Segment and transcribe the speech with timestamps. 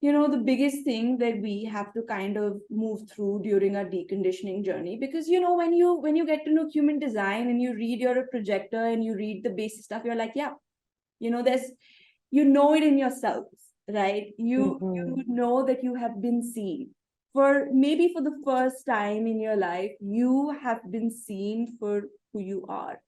[0.00, 3.84] you know the biggest thing that we have to kind of move through during our
[3.84, 7.60] deconditioning journey because you know when you when you get to know human design and
[7.62, 10.52] you read you're a projector and you read the basic stuff you're like yeah
[11.18, 11.72] you know there's
[12.30, 13.46] you know it in yourself
[13.88, 14.32] right?
[14.38, 15.06] You Mhm.
[15.06, 16.94] you know that you have been seen.
[17.32, 22.40] For maybe for the first time in your life you have been seen for who
[22.40, 23.00] you are.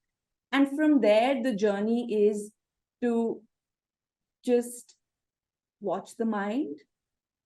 [0.53, 2.53] And from there the journey is
[3.03, 3.43] to
[4.45, 4.97] just
[5.83, 6.77] watch the mind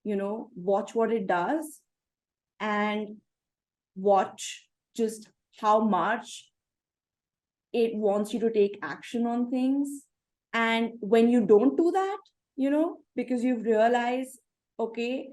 [0.04, 1.80] you know watch what it does
[2.60, 3.16] and
[3.96, 5.28] watch just
[5.60, 6.50] how much
[7.72, 9.88] it wants you to take action on things.
[10.54, 12.18] And when you don't do that
[12.56, 14.38] you know because you've realized
[14.80, 15.28] okay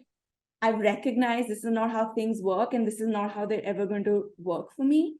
[0.61, 3.85] i've recognized this is not how things work and this is not how they're ever
[3.85, 5.15] going to work for me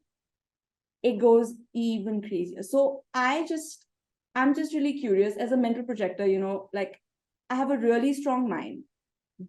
[1.02, 2.64] it goes even crazier.
[2.64, 3.86] So i just
[4.36, 7.00] i'm just really curious as a mental projector you know like
[7.54, 8.84] i have a really strong mind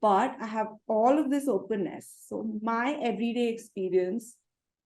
[0.06, 2.06] but i have all of this openness.
[2.28, 4.36] So my everyday experience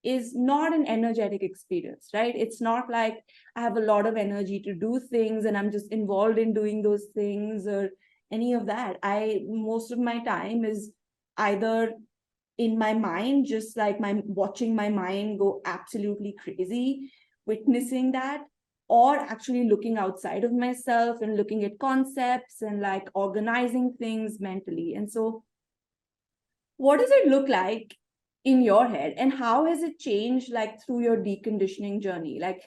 [0.05, 2.35] is not an energetic experience right?
[2.45, 3.17] It's not like
[3.57, 6.83] i have a lot of energy to do things and i'm just involved in doing
[6.83, 7.91] those things or
[8.31, 8.99] any of that.
[9.03, 10.91] I most of my time is
[11.39, 11.95] either
[12.59, 17.11] in my mind just like my watching my mind go absolutely crazy
[17.47, 18.43] witnessing that
[18.89, 24.95] or actually looking outside of myself and looking at concepts and like organizing things mentally
[24.95, 25.45] and so
[26.79, 27.95] what does it look like
[28.45, 32.63] in your head and how has it changed like through your deconditioning journey like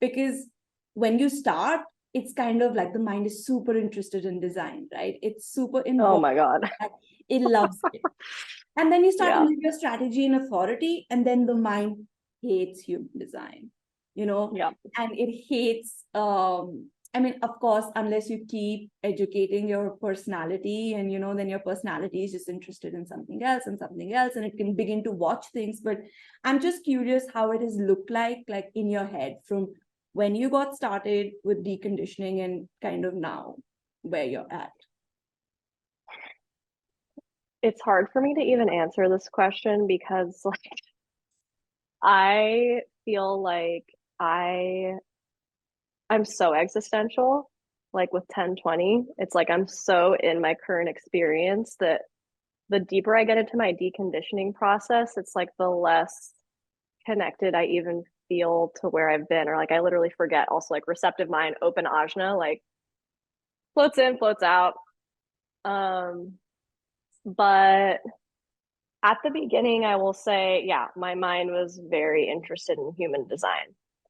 [0.00, 0.46] because
[0.94, 1.80] when you start
[2.14, 6.00] it's kind of like the mind is super interested in design right it's super in.
[6.00, 6.68] Oh my God.
[7.28, 8.02] it loves it
[8.76, 9.38] and then you start Yeah.
[9.40, 12.08] to live your strategy and authority and then the mind
[12.42, 13.70] hates human design
[14.14, 14.70] you know Yeah.
[14.96, 21.10] and it hates um i mean of course unless you keep educating your personality and
[21.12, 24.44] you know then your personality is just interested in something else and something else and
[24.44, 25.98] it can begin to watch things but
[26.44, 29.66] i'm just curious how it has looked like like in your head from
[30.12, 33.56] when you got started with deconditioning and kind of now
[34.02, 34.72] where you're at
[37.62, 40.58] It's hard for me to even answer this question because like
[42.02, 43.84] I feel like
[44.22, 44.94] I
[46.08, 47.50] I'm so existential
[47.92, 52.02] like with 1020 it's like I'm so in my current experience that
[52.68, 56.32] the deeper I get into my deconditioning process it's like the less
[57.04, 60.46] connected I even feel to where I've been or like I literally forget.
[60.50, 62.62] Also like receptive mind open ajna like
[63.74, 64.74] floats in floats out.
[65.64, 66.34] Um
[67.24, 68.00] but
[69.04, 73.66] at the beginning i will say yeah my mind was very interested in human design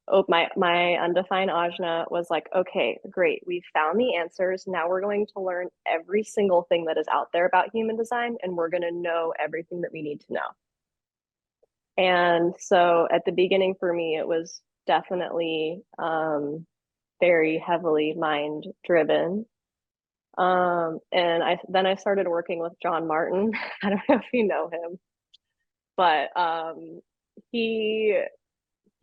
[0.07, 4.65] oh my my undefined ajna was like okay great we've found the answers.
[4.67, 8.37] Now we're going to learn every single thing that is out there about human design
[8.43, 10.49] and we're going to know everything that we need to know.
[11.97, 16.65] And so at the beginning for me it was definitely um
[17.21, 19.45] very heavily mind driven
[20.37, 23.51] um, and I then I started working with John Martin.
[23.83, 24.99] I don't know if you know him,
[25.97, 27.01] but um,
[27.51, 28.17] he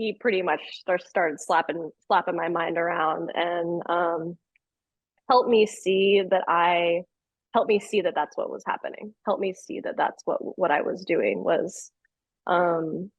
[0.00, 4.38] he pretty much start, started slapping slapping my mind around and um,
[5.28, 7.02] helped me see that I
[7.52, 9.12] helped me see that that's what was happening.
[9.26, 11.92] Helped me see that that's what what I was doing was
[12.46, 13.10] um,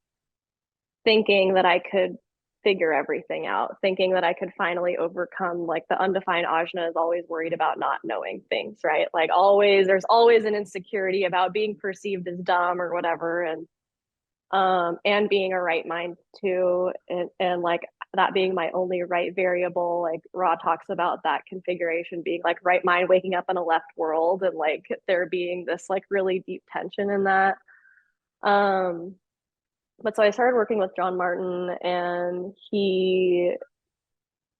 [1.05, 2.15] thinking that I could
[2.63, 7.25] figure everything out, thinking that I could finally overcome like the undefined ajna is always
[7.29, 9.05] worried about not knowing things, right?
[9.13, 13.67] Like always there's always an insecurity about being perceived as dumb or whatever and
[14.53, 17.81] um and being a right mind too and and like
[18.13, 22.83] that being my only right variable like Ra talks about that configuration being like right
[22.83, 26.63] mind waking up in a left world and like there being this like really deep
[26.71, 27.55] tension in that.
[28.43, 29.15] Um
[30.03, 33.53] but so I started working with John Martin and he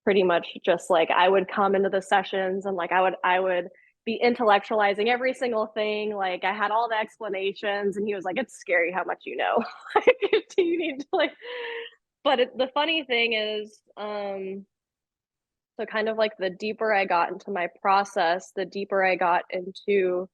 [0.03, 3.40] pretty much just like I would come into the sessions and like I would I
[3.40, 3.69] would
[4.06, 8.38] be intellectualizing every single thing like I had all the explanations and he was like
[8.38, 9.64] it's scary how much you know
[9.96, 10.18] like
[10.56, 11.32] do you need to like
[12.24, 14.66] but it, the funny thing is um
[15.80, 19.44] so kind of like the deeper I got into my process the deeper I got
[19.52, 20.28] into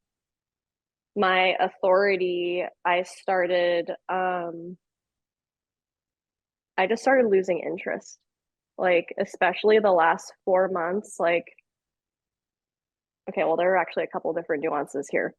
[1.15, 4.77] my authority I started um
[6.77, 8.19] I just started losing interest.
[8.77, 11.45] Like, especially the last four months, like,
[13.29, 15.33] okay, well, there are actually a couple different nuances here.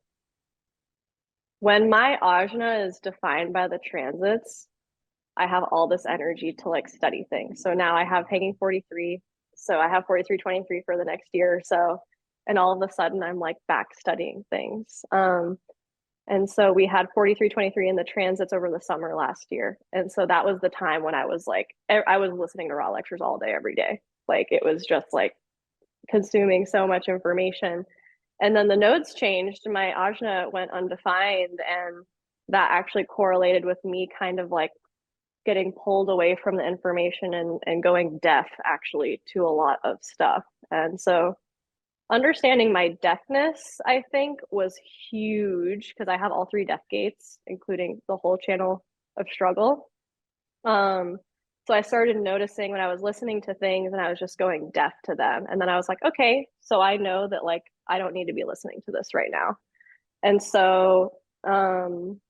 [1.61, 4.69] When my ajna is defined by the transits,
[5.37, 7.63] I have all this energy to like study things.
[7.63, 9.21] So now I have hanging 43.
[9.57, 12.01] So I have 4323 for the next year or so.
[12.47, 15.05] and all of a sudden I'm like back studying things.
[15.13, 15.59] Um,
[16.27, 19.79] and so we had 4323 in the transits over the summer last year.
[19.93, 22.91] And so that was the time when I was like, I was listening to Ra
[22.91, 24.01] lectures all day, every day.
[24.29, 25.33] Like it was just like
[26.11, 27.85] consuming so much information.
[28.41, 29.63] And then the nodes changed.
[29.67, 31.59] My ajna went undefined.
[31.59, 32.05] And
[32.49, 34.71] that actually correlated with me kind of like
[35.45, 39.97] getting pulled away from the information and, and going deaf actually to a lot of
[40.03, 40.45] stuff.
[40.71, 41.35] And so
[42.11, 44.75] understanding my deafness, I think, was
[45.11, 48.85] huge because I have all three deaf gates, including the whole channel
[49.19, 49.91] of struggle.
[50.65, 51.19] Um,
[51.69, 54.71] so I started noticing when I was listening to things and I was just going
[54.73, 55.45] deaf to them.
[55.51, 58.33] And then I was like, okay, so I know that like I don't need to
[58.33, 59.57] be listening to this right now.
[60.23, 61.13] And so
[61.47, 62.23] um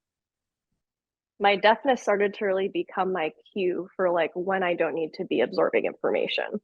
[1.38, 5.24] my deafness started to really become my cue for like when I don't need to
[5.24, 6.60] be absorbing information.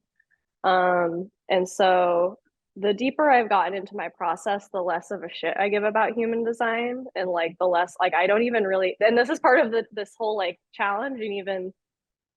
[0.65, 2.38] Um, and so
[2.75, 6.15] the deeper I've gotten into my process, the less of a shit I give about
[6.15, 9.65] human design and like the less like I don't even really and this is part
[9.65, 11.73] of the this whole like challenge and even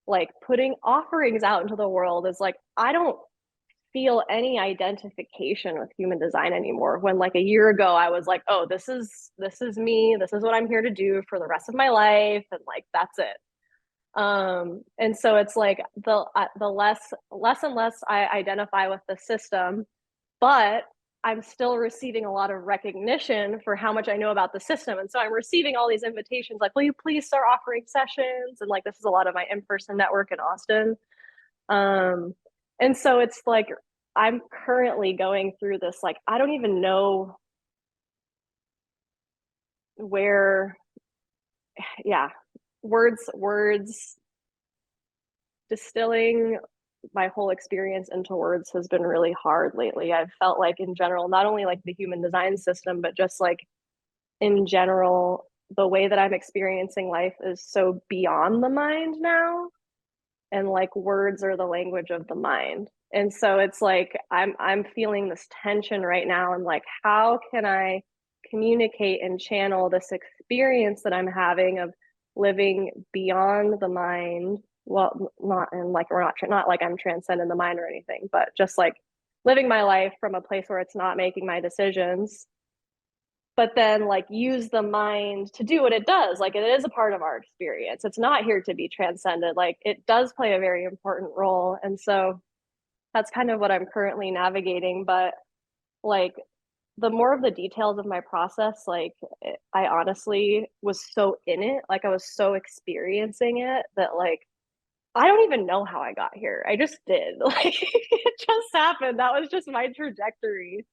[0.07, 3.17] like putting offerings out into the world is like I don't
[3.93, 6.99] feel any identification with human design anymore.
[6.99, 10.17] When like a year ago I was like oh this is this is me.
[10.19, 12.85] This is what I'm here to do for the rest of my life and like
[12.93, 13.37] that's it.
[14.19, 19.01] Um and so it's like the uh, the less less and less I identify with
[19.07, 19.85] the system
[20.39, 20.83] but
[21.27, 24.97] I'm still receiving a lot of recognition for how much I know about the system.
[24.97, 28.61] And so I'm receiving all these invitations like, will you please start offering sessions?
[28.61, 30.95] And like, this is a lot of my in person network in Austin.
[31.67, 32.33] Um,
[32.79, 33.67] and so it's like,
[34.15, 37.37] I'm currently going through this, like, I don't even know
[39.97, 40.77] where,
[42.05, 42.29] yeah,
[42.83, 44.15] words, words,
[45.69, 46.57] distilling
[47.13, 50.13] my whole experience into words has been really hard lately.
[50.13, 53.59] I've felt like in general, not only like the human design system, but just like
[54.41, 55.45] in general,
[55.75, 59.69] the way that I'm experiencing life is so beyond the mind now.
[60.51, 62.89] And like words are the language of the mind.
[63.13, 66.53] And so it's like I'm I'm feeling this tension right now.
[66.53, 68.01] And like, how can I
[68.49, 71.93] communicate and channel this experience that I'm having of
[72.35, 77.55] living beyond the mind well not and like we're not not like i'm transcending the
[77.55, 78.95] mind or anything but just like
[79.47, 82.45] living my life from a place where it's not making my decisions.
[83.55, 86.89] But then like use the mind to do what it does like it is a
[86.89, 88.05] part of our experience.
[88.05, 91.99] It's not here to be transcended like it does play a very important role and
[91.99, 92.39] so
[93.15, 95.33] that's kind of what i'm currently navigating but
[96.03, 96.35] like
[96.99, 99.13] the more of the details of my process like
[99.73, 104.41] i honestly was so in it like i was so experiencing it that like
[105.17, 106.65] I don't even know how I got here.
[106.67, 107.35] I just did.
[107.41, 109.19] Like it just happened.
[109.19, 110.85] That was just my trajectory.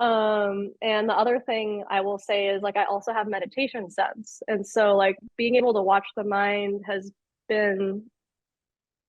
[0.00, 4.42] Um and the other thing I will say is like I also have meditation sense.
[4.48, 7.10] And so like being able to watch the mind has
[7.48, 8.04] been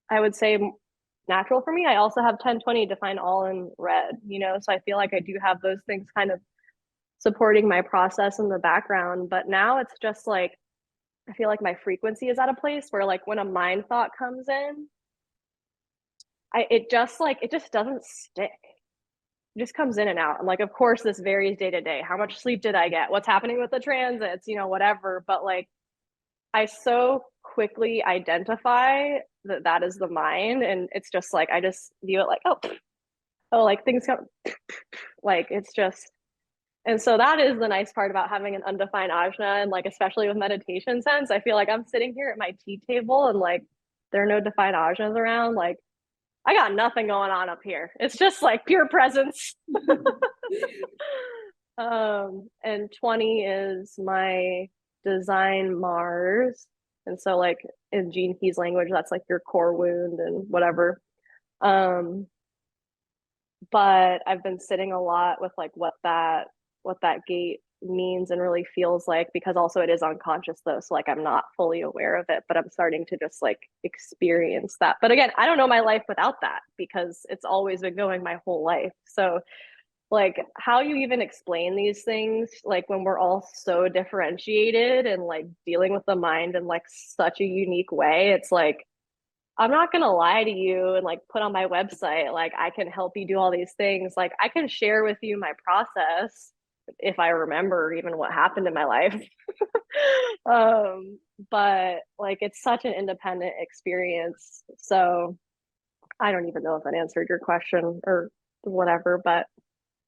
[0.09, 0.59] I would say
[1.27, 1.85] natural for me.
[1.87, 5.19] I also have 1020 defined all in red, you know, so I feel like I
[5.19, 6.39] do have those things kind of
[7.19, 10.51] supporting my process in the background, but now it's just like
[11.29, 14.11] I feel like my frequency is at a place where like when a mind thought
[14.17, 14.87] comes in,
[16.53, 18.51] I it just like it just doesn't stick.
[19.55, 20.39] It just comes in and out.
[20.39, 22.01] And like of course this varies day to day.
[22.07, 23.11] How much sleep did I get?
[23.11, 25.67] What's happening with the transits, you know, whatever, but like
[26.53, 31.91] I so quickly identify that that is the mind and it's just like I just
[32.03, 32.59] view it like oh
[33.51, 34.25] oh like things come
[35.23, 36.11] like it's just
[36.85, 40.27] and so that is the nice part about having an undefined ajna and like especially
[40.27, 41.31] with meditation sense.
[41.31, 43.63] I feel like I'm sitting here at my tea table and like
[44.11, 45.55] there are no defined ajnas around.
[45.55, 45.77] Like
[46.45, 47.91] I got nothing going on up here.
[47.99, 49.55] It's just like pure presence.
[51.79, 54.67] um and 20 is my
[55.03, 56.67] design Mars.
[57.07, 57.57] And so like
[57.91, 61.01] in Gene Keys language, that's like your core wound and whatever.
[61.61, 62.27] Um
[63.71, 66.47] but I've been sitting a lot with like what that
[66.85, 70.93] what that gate means and really feels like because also it is unconscious though so
[70.93, 74.95] like i'm not fully aware of it but i'm starting to just like experience that.
[75.01, 78.39] But again i don't know my life without that because it's always been going my
[78.45, 78.93] whole life.
[79.05, 79.39] So
[80.11, 85.47] like how you even explain these things like when we're all so differentiated and like
[85.65, 88.85] dealing with the mind in like such a unique way it's like
[89.57, 92.69] i'm not going to lie to you and like put on my website like i
[92.69, 94.13] can help you do all these things.
[94.15, 96.51] Like i can share with you my process
[96.99, 99.21] if I remember even what happened in my life.
[100.45, 104.63] um, but like it's such an independent experience.
[104.77, 105.37] So
[106.19, 108.29] I don't even know if that answered your question or
[108.61, 109.47] whatever, but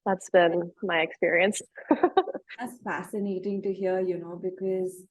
[0.06, 1.60] that's been my experience.
[2.58, 5.02] That's fascinating to hear, you know, because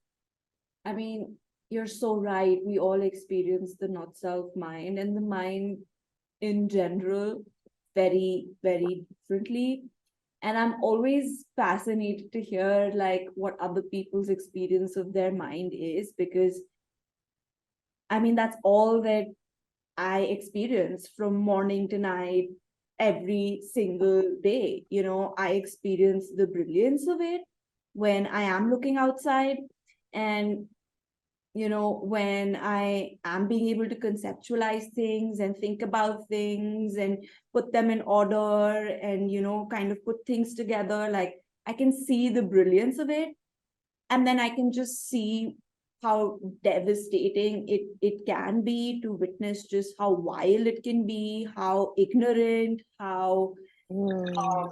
[0.83, 1.37] I mean,
[1.69, 2.57] you're so right.
[2.65, 5.79] We all experience the not self mind and the mind
[6.41, 7.43] in general
[7.93, 9.83] very, very differently.
[10.41, 16.13] And I'm always fascinated to hear like what other people's experience of their mind is
[16.17, 16.61] because
[18.09, 19.25] I mean, that's all that
[19.97, 22.49] I experience from morning to night,
[22.99, 24.85] every single day.
[24.89, 27.41] You know, I experience the brilliance of it
[27.93, 29.57] when I am looking outside
[30.13, 30.67] and
[31.57, 37.25] you know when i am being able to conceptualize things and think about things and
[37.53, 41.33] put them in order and you know kind of put things together like
[41.65, 43.29] i can see the brilliance of it.
[44.09, 45.57] And then i can just see
[46.03, 51.93] how devastating it it can be to witness just how wild it can be how
[51.97, 53.53] ignorant how
[53.91, 54.69] um,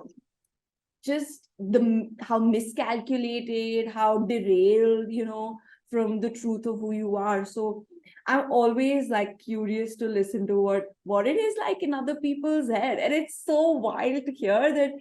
[1.04, 5.58] just the how miscalculated how derailed you know
[5.96, 7.46] from the truth of who you are.
[7.58, 7.86] So
[8.32, 12.70] i'm always like curious to listen to what what it is like in other people's
[12.70, 13.00] head.
[13.08, 14.94] And it's so wild to hear that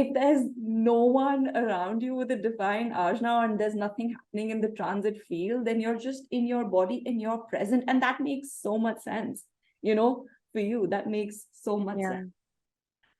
[0.00, 4.60] if there's no one around you with a defined ajna and there's nothing happening in
[4.66, 7.84] the transit field then you're just in your body and you're present.
[7.88, 9.44] And that makes so much sense
[9.82, 10.12] you know
[10.52, 10.86] for you.
[10.86, 12.10] That makes so much Yeah.
[12.10, 12.32] sense.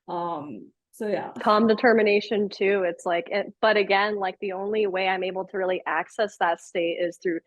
[0.07, 1.31] Um so yeah.
[1.39, 5.57] calm determination too it's like it, but again like the only way i'm able to
[5.57, 7.39] really access that state is through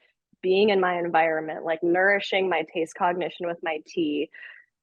[0.42, 4.30] being in my environment like nourishing my taste cognition with my tea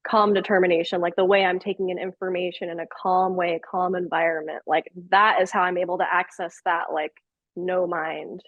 [0.08, 3.96] calm determination like the way i'm taking in information in a calm way a calm
[3.96, 7.14] environment like that is how i'm able to access that like
[7.56, 8.42] no mind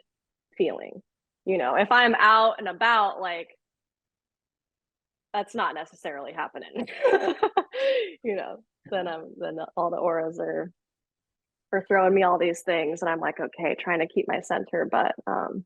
[0.58, 1.02] feeling
[1.46, 1.76] you know?
[1.76, 3.50] If i'm out and about like
[5.34, 6.88] that's not necessarily happening.
[8.24, 8.58] You know
[8.90, 10.72] then i'm then all the auras are
[11.72, 14.88] are throwing me all these things and i'm like okay trying to keep my center
[14.90, 15.64] but um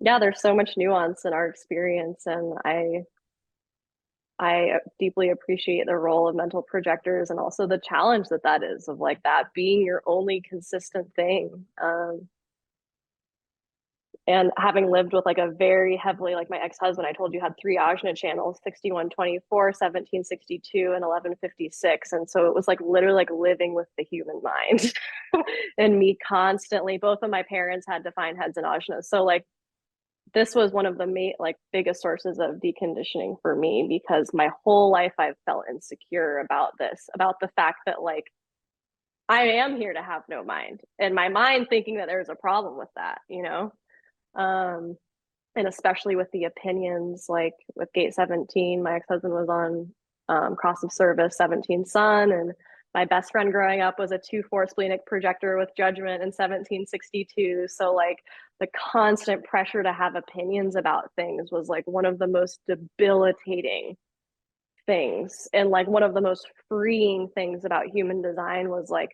[0.00, 3.02] yeah there's so much nuance in our experience and i
[4.38, 8.88] i deeply appreciate the role of mental projectors and also the challenge that that is
[8.88, 12.28] of like that being your only consistent thing um
[14.28, 17.54] and having lived with like a very heavily like my ex-husband i told you had
[17.60, 23.74] three ajna channels 6124 1762 and 1156 and so it was like literally like living
[23.74, 24.92] with the human mind
[25.78, 26.98] and me constantly.
[26.98, 29.02] Both of my parents had defined heads and ajna.
[29.02, 29.44] So like
[30.34, 34.50] this was one of the main like biggest sources of deconditioning for me because my
[34.62, 38.24] whole life i've felt insecure about this about the fact that like
[39.30, 40.82] i am here to have no mind.
[40.98, 43.72] And my mind thinking that there's a problem with that you know
[44.34, 44.96] um
[45.56, 49.92] and especially with the opinions like with gate 17 my ex-husband was on
[50.28, 52.52] um, cross of service 17 sun and
[52.94, 57.94] my best friend growing up was a 2-4 splenic projector with judgment in 1762 so
[57.94, 58.18] like
[58.60, 63.96] the constant pressure to have opinions about things was like one of the most debilitating
[64.86, 65.48] things.
[65.52, 69.10] And like one of the most freeing things about human design was like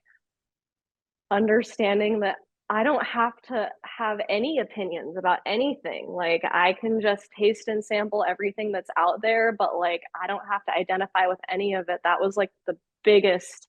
[1.30, 2.36] understanding that
[2.70, 6.06] I don't have to have any opinions about anything.
[6.08, 10.42] Like I can just taste and sample everything that's out there, but like I don't
[10.50, 12.00] have to identify with any of it.
[12.04, 13.68] That was like the biggest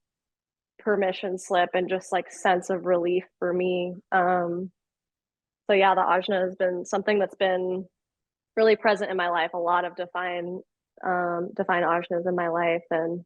[0.80, 3.96] permission slip and just like sense of relief for me.
[4.12, 4.72] Um
[5.68, 7.86] so yeah, the ajna has been something that's been
[8.56, 9.52] really present in my life.
[9.54, 10.62] A lot of define
[11.06, 13.24] um define ajnas in my life and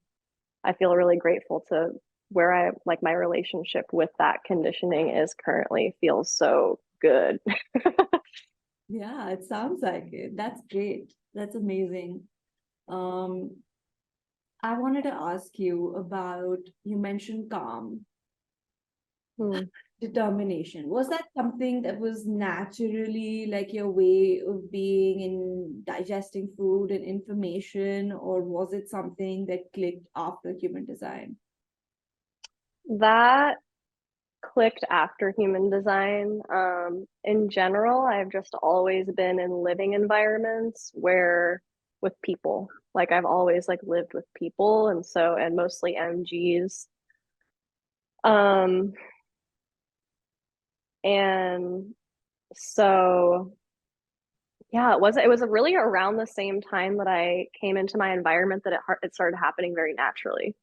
[0.64, 1.90] I feel really grateful to
[2.30, 7.40] where I like my relationship with that conditioning is currently feels so good.
[8.88, 10.36] Yeah, it sounds like it.
[10.36, 11.14] That's great.
[11.34, 12.28] That's amazing.
[12.88, 13.64] Um,
[14.62, 18.06] I wanted to ask you about, you mentioned calm,
[19.38, 19.64] Hmm.
[20.02, 20.88] determination.
[20.90, 27.04] Was that something that was naturally like your way of being in digesting food and
[27.04, 31.38] information, or was it something that clicked after human design?
[32.90, 33.58] That
[34.44, 36.42] clicked after human design.
[36.54, 41.62] Um, in general, I've just always been in living environments where
[42.02, 42.70] with people.
[42.96, 46.88] Like I've always like lived with people and so and mostly MGs.
[48.24, 48.94] Um
[51.04, 51.94] and
[52.56, 53.54] so
[54.72, 58.14] yeah, it was it was really around the same time that I came into my
[58.14, 60.56] environment that it it started happening very naturally.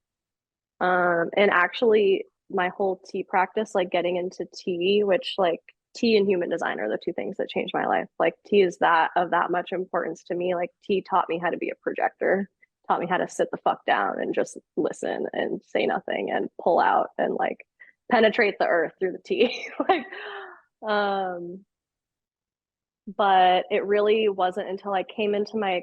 [0.80, 5.60] Um, and actually, my whole tea practice, like getting into tea, which like
[5.96, 8.08] tea and human design are the two things that changed my life.
[8.18, 10.54] Like tea is that of that much importance to me.
[10.54, 12.48] Like tea taught me how to be a projector,
[12.86, 16.48] taught me how to sit the fuck down and just listen and say nothing and
[16.62, 17.66] pull out and like
[18.10, 19.66] penetrate the earth through the tea.
[19.88, 20.04] like,
[20.88, 21.64] um,
[23.06, 25.82] but it really wasn't until I came into my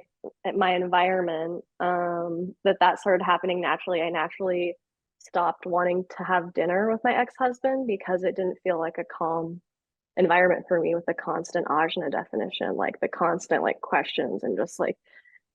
[0.56, 4.02] my environment um, that that started happening naturally.
[4.02, 4.76] I naturally
[5.20, 9.62] stopped wanting to have dinner with my ex-husband because it didn't feel like a calm
[10.18, 14.80] environment for me with the constant ajna definition, like the constant like questions and just
[14.80, 14.98] like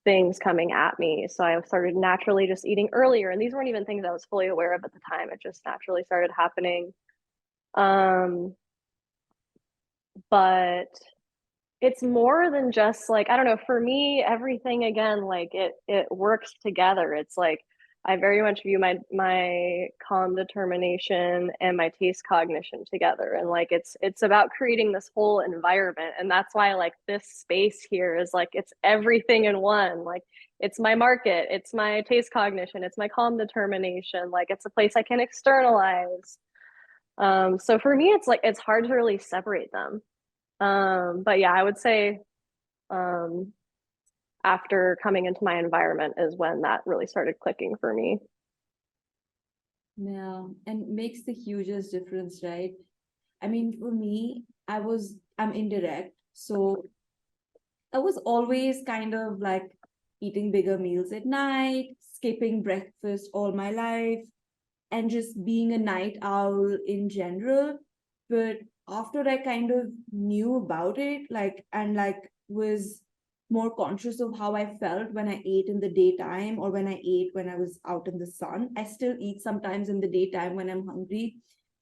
[0.03, 1.27] things coming at me.
[1.29, 3.29] So I started naturally just eating earlier.
[3.29, 5.29] And these weren't even things I was fully aware of at the time.
[5.29, 6.93] It just naturally started happening.
[7.75, 8.55] Um,
[10.29, 10.89] but
[11.81, 16.07] it's more than just like, I don't know, for me, everything again, like it it
[16.11, 17.13] works together.
[17.13, 17.63] It's like
[18.05, 23.33] I very much view my my calm determination and my taste cognition together.
[23.39, 26.13] And like it's it's about creating this whole environment.
[26.19, 30.03] And that's why like this space here is like it's everything in one.
[30.03, 30.23] Like
[30.59, 34.31] it's my market, it's my taste cognition, it's my calm determination.
[34.31, 36.37] Like it's a place I can externalize.
[37.17, 40.01] Um, so for me, it's like it's hard to really separate them.
[40.59, 42.19] Um, but yeah, I would say
[42.89, 43.53] um,
[44.43, 48.19] after coming into my environment is when that really started clicking for me.
[49.97, 52.71] Yeah, and makes the hugest difference, right?
[53.41, 56.89] I mean, for me, I was, I'm indirect, so
[57.93, 59.71] I was always kind of like
[60.21, 64.23] eating bigger meals at night, skipping breakfast all my life,
[64.91, 67.79] and just being a night owl in general.
[68.29, 68.57] But
[68.89, 73.01] after I kind of knew about it, like, and like was
[73.49, 77.01] more conscious of how I felt when I ate in the daytime or when I
[77.03, 78.69] ate when I was out in the sun.
[78.77, 81.37] I still eat sometimes in the daytime when I'm hungry,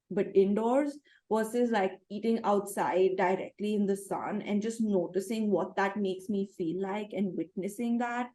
[0.09, 0.97] but indoors
[1.31, 6.49] versus like eating outside directly in the sun and just noticing what that makes me
[6.57, 8.29] feel like and witnessing that.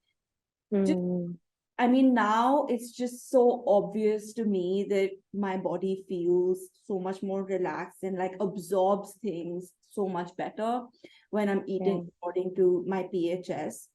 [0.72, 1.38] Just- Mm,
[1.78, 7.22] I mean, now it's just so obvious to me that my body feels so much
[7.22, 10.82] more relaxed and like absorbs things so much better
[11.30, 13.88] when I'm eating according to my PHS.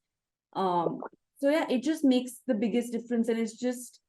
[0.54, 1.00] Um,
[1.40, 4.00] so yeah, it just makes the biggest difference, and it's just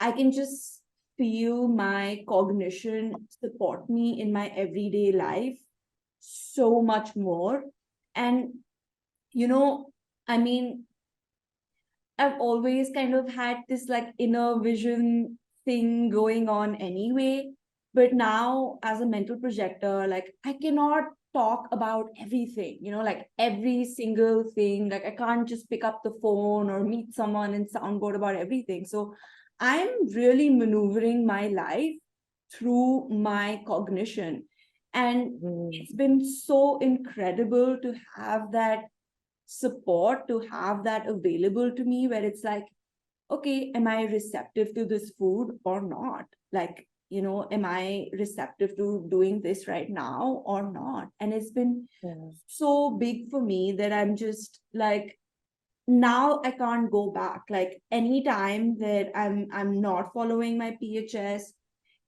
[0.00, 0.80] I can just
[1.18, 5.58] feel my cognition support me in my everyday life
[6.20, 7.64] so much more.
[8.14, 8.54] And
[9.32, 9.92] you know,
[10.26, 10.84] I mean,
[12.18, 17.50] I've always kind of had this like inner vision thing going on anyway.
[17.92, 23.28] But now, as a mental projector, like I cannot talk about everything, you know, like
[23.38, 24.88] every single thing.
[24.88, 28.84] Like I can't just pick up the phone or meet someone and soundboard about everything.
[28.86, 29.14] So
[29.60, 31.94] I'm really maneuvering my life
[32.52, 34.44] through my cognition.
[34.92, 38.84] And mm, it's been so incredible to have that
[39.46, 42.66] support to have that available to me where it's like
[43.30, 46.24] okay am i receptive to this food or not?
[46.52, 51.08] Like you know am i receptive to doing this right now or not?
[51.20, 52.30] And it's been yeah.
[52.46, 55.18] so big for me that i'm just like
[55.86, 57.42] now i can't go back.
[57.50, 61.52] Like anytime that i'm i'm not following my phs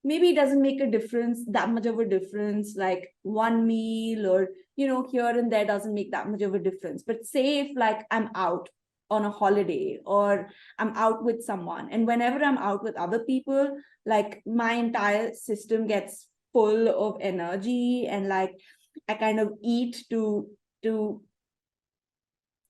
[0.07, 4.49] maybe it doesn't make a difference that much of a difference like one meal or
[4.77, 7.77] you know here and there doesn't make that much of a difference but say if
[7.77, 8.69] like i'm out
[9.11, 13.77] on a holiday or i'm out with someone and whenever i'm out with other people
[14.15, 18.55] like my entire system gets full of energy and like
[19.09, 20.49] i kind of eat to
[20.85, 21.21] to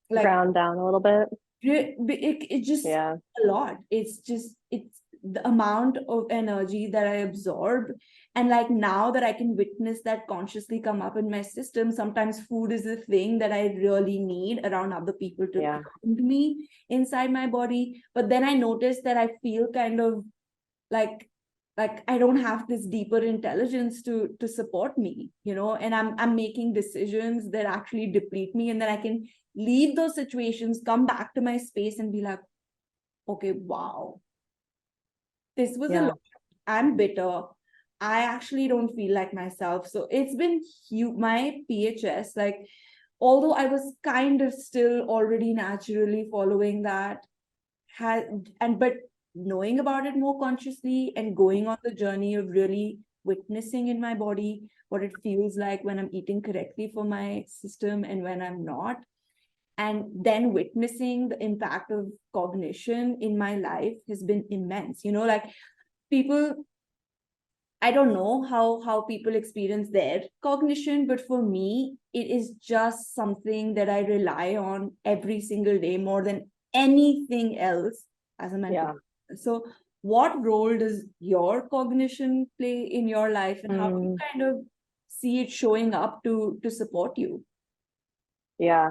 [0.08, 1.28] like Ground down a little bit.
[1.62, 3.16] it, it, it just Yeah.
[3.42, 3.78] a lot.
[3.90, 5.00] It's just it's
[5.32, 7.92] the amount of energy that I absorb.
[8.34, 12.42] And like now that I can witness that consciously come up in my system, sometimes
[12.46, 15.80] food is the thing that I really need around other people to Yeah.
[16.04, 18.02] me inside my body.
[18.14, 20.24] But then I notice that I feel kind of
[20.90, 21.28] like
[21.76, 26.14] like I don't have this deeper intelligence to to support me, you know, and I'm
[26.18, 31.06] I'm making decisions that actually deplete me, and then I can leave those situations, come
[31.06, 32.40] back to my space and be like,
[33.28, 34.20] okay, wow.
[35.56, 36.18] This was a lot
[36.66, 37.42] i'm bitter.
[38.00, 39.86] I actually don't feel like myself.
[39.88, 41.16] So it's been huge.
[41.16, 42.66] My PHS, like,
[43.20, 47.24] although I was kind of still already naturally following that,
[47.96, 48.94] had and but
[49.34, 54.14] knowing about it more consciously and going on the journey of really witnessing in my
[54.14, 58.64] body what it feels like when I'm eating correctly for my system and when I'm
[58.64, 58.98] not
[59.78, 65.24] and then witnessing the impact of cognition in my life has been immense you know
[65.24, 65.44] like
[66.10, 66.54] people
[67.82, 73.14] i don't know how how people experience their cognition but for me it is just
[73.14, 76.40] something that i rely on every single day more than
[76.74, 78.04] anything else
[78.38, 79.36] as a mental Yeah.
[79.36, 79.64] so
[80.02, 84.18] what role does your cognition play in your life and how do you Mm.
[84.24, 84.64] kind of
[85.08, 87.44] see it showing up to to support you
[88.58, 88.90] Yeah.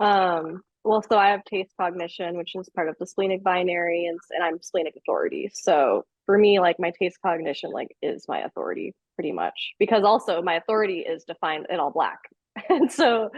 [0.00, 4.18] Um, well, so I have taste cognition, which is part of the splenic binary, and,
[4.30, 5.50] and I'm splenic authority.
[5.54, 10.40] So for me, like my taste cognition, like is my authority pretty much because also
[10.42, 12.18] my authority is defined in all black.
[12.68, 13.30] And so,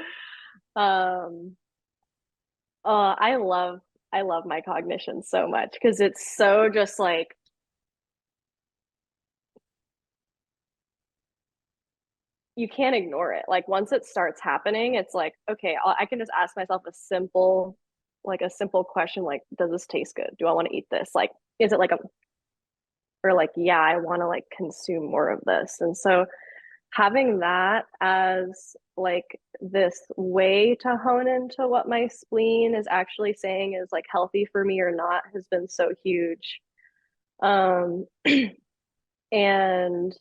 [0.77, 1.57] um,
[2.85, 3.81] uh, I love,
[4.13, 7.29] I love my cognition so much because it's so just like
[12.63, 13.45] you can't ignore it.
[13.49, 16.93] Like once it starts happening, it's like, okay, I'll, I can just ask myself a
[16.93, 17.77] simple,
[18.25, 20.31] like a simple question, like, does this taste good?
[20.39, 21.11] Do I want to eat this?
[21.13, 21.99] Like, is it like a,
[23.25, 25.79] or like, yeah, I want to like consume more of this.
[25.81, 26.27] And so
[26.93, 33.75] having that as like this way to hone into what my spleen is actually saying
[33.75, 36.61] is like healthy for me or not has been so huge.
[37.43, 38.07] Um,
[39.33, 40.17] and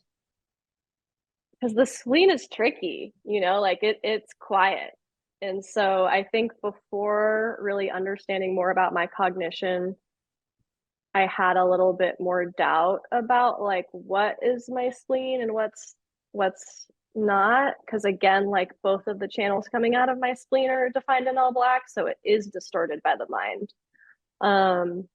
[1.62, 4.90] because the spleen is tricky, you know, like it it's quiet.
[5.40, 9.94] And so I think before really understanding more about my cognition,
[11.14, 15.94] I had a little bit more doubt about like what is my spleen and what's
[16.32, 20.88] what's not because again like both of the channels coming out of my spleen are
[20.88, 23.68] defined in all black so it is distorted by the mind
[24.40, 25.06] um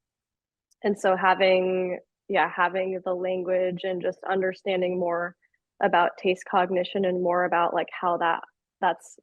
[0.84, 1.98] and so having
[2.30, 5.36] yeah having the language and just understanding more
[5.82, 8.42] about taste cognition and more about like how that
[8.82, 9.18] that's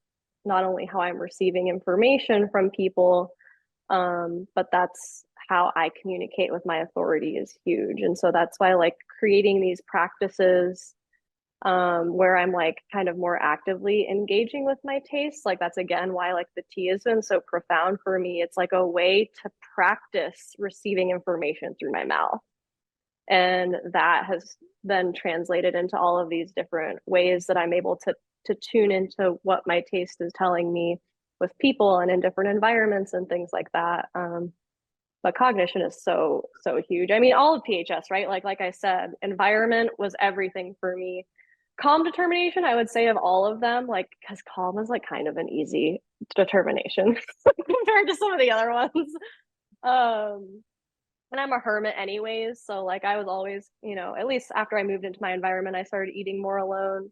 [0.44, 3.30] not only how i'm receiving information from people
[3.90, 8.00] um but that's how i communicate with my authority is huge.
[8.00, 10.94] And so that's why like creating these practices
[11.64, 16.12] um where i'm like kind of more actively engaging with my taste like that's again
[16.12, 18.42] why like the tea has been so profound for me.
[18.42, 22.40] It's like a way to practice receiving information through my mouth
[23.28, 28.14] and that has then translated into all of these different ways that i'm able to
[28.46, 30.98] to tune into what my taste is telling me
[31.40, 34.08] with people and in different environments and things like that.
[34.14, 34.52] Um
[35.22, 37.10] but cognition is so so huge.
[37.10, 38.28] I mean all of phs right?
[38.28, 41.26] Like like i said environment was everything for me.
[41.80, 45.26] Calm determination i would say of all of them like because calm is like kind
[45.26, 46.02] of an easy
[46.36, 49.12] determination compared to some of the other ones.
[49.82, 50.62] Um
[51.34, 54.78] and i'm a hermit anyways so like i was always you know at least after
[54.78, 57.10] i moved into my environment i started eating more alone.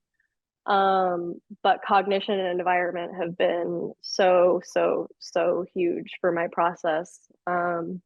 [0.65, 7.19] Um but cognition and environment have been so so so huge for my process.
[7.49, 8.01] Um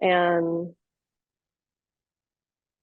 [0.00, 0.72] and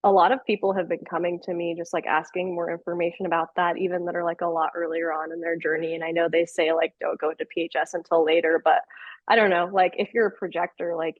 [0.03, 3.55] a lot of people have been coming to me just like asking more information about
[3.55, 5.95] that even that are like a lot earlier on in their journey.
[5.95, 8.81] And i know they say like don't go into phs until later but
[9.29, 11.15] i don't know like if you're a projector like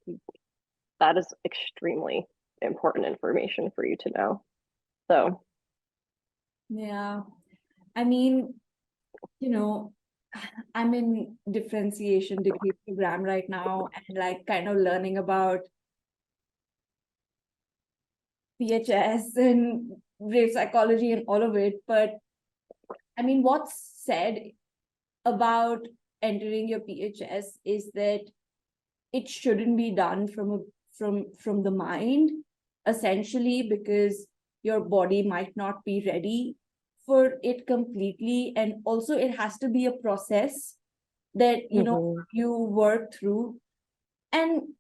[1.00, 2.26] that is extremely
[2.62, 4.42] important information for you to know
[5.10, 5.42] so
[6.70, 7.22] Yeah,
[7.96, 8.56] I mean,
[9.40, 9.94] you know,
[10.74, 15.62] I'm in differentiation degree program right now and like kind of learning about
[18.62, 21.76] PHS and rave psychology and all of it.
[21.88, 22.18] But
[23.18, 24.52] I mean, what's said
[25.24, 25.88] about
[26.22, 28.22] entering your PHS is that
[29.14, 30.60] it shouldn't be done from a
[30.98, 32.32] from from the mind,
[32.88, 34.28] essentially because
[34.64, 36.56] your body might not be ready
[37.06, 38.54] for it completely.
[38.56, 40.78] And also it has to be a process
[41.36, 43.60] that you know mhm, you work through.
[44.32, 44.76] And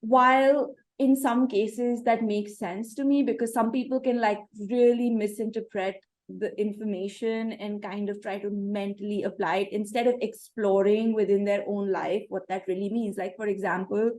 [0.00, 4.38] while in some cases that makes sense to me because some people can like
[4.70, 5.96] really misinterpret
[6.28, 11.64] the information and kind of try to mentally apply it instead of exploring within their
[11.66, 13.16] own life what that really means.
[13.16, 14.12] Like for example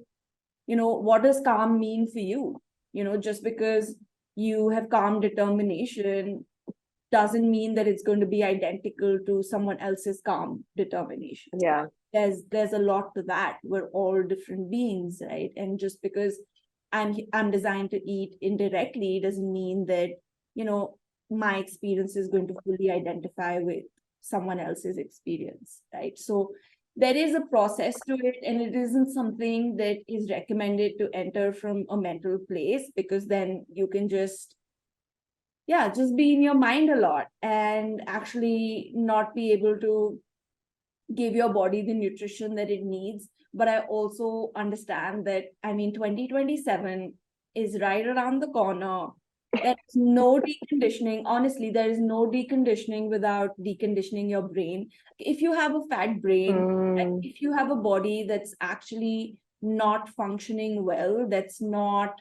[0.67, 2.61] you know what does calm mean for you?
[2.93, 3.95] You know just because
[4.35, 6.45] you have calm determination
[7.11, 11.53] doesn't mean that it's going to be identical to someone else's calm determination.
[11.61, 11.85] Yeah.
[12.11, 13.57] There's there's a lot to that.
[13.63, 15.51] We're all different beings right?
[15.55, 16.39] And just because
[16.93, 20.11] i'm i'm designed to eat indirectly doesn't mean that
[20.53, 20.95] you know
[21.29, 23.83] my experience is going to fully identify with
[24.21, 26.17] someone else's experience right?
[26.17, 26.51] So
[26.95, 31.51] there is a process to it and it isn't something that is recommended to enter
[31.51, 34.55] from a mental place because then you can just
[35.65, 40.19] yeah just be in your mind a lot and actually not be able to
[41.15, 43.29] give your body the nutrition that it needs.
[43.55, 47.13] But i also understand that i mean 2027
[47.55, 49.09] is right around the corner
[49.61, 51.23] there's no deconditioning.
[51.25, 54.89] Honestly there is no deconditioning without deconditioning your brain.
[55.19, 59.37] If you have a fat brain and Mm, if you have a body that's actually
[59.61, 62.13] not functioning well that's not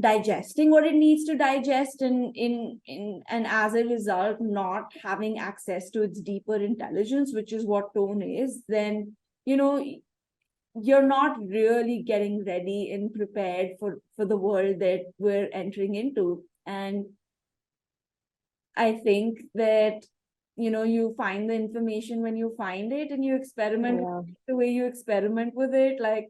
[0.00, 5.38] digesting what it needs to digest and in in and as a result not having
[5.38, 9.84] access to its deeper intelligence which is what tone is then you know
[10.74, 16.42] you're not really getting ready and prepared for for the world that we're entering into
[16.66, 17.04] and
[18.76, 20.02] i think that
[20.56, 24.22] you know you find the information when you find it and you experiment Yeah.
[24.48, 26.28] the way you experiment with it like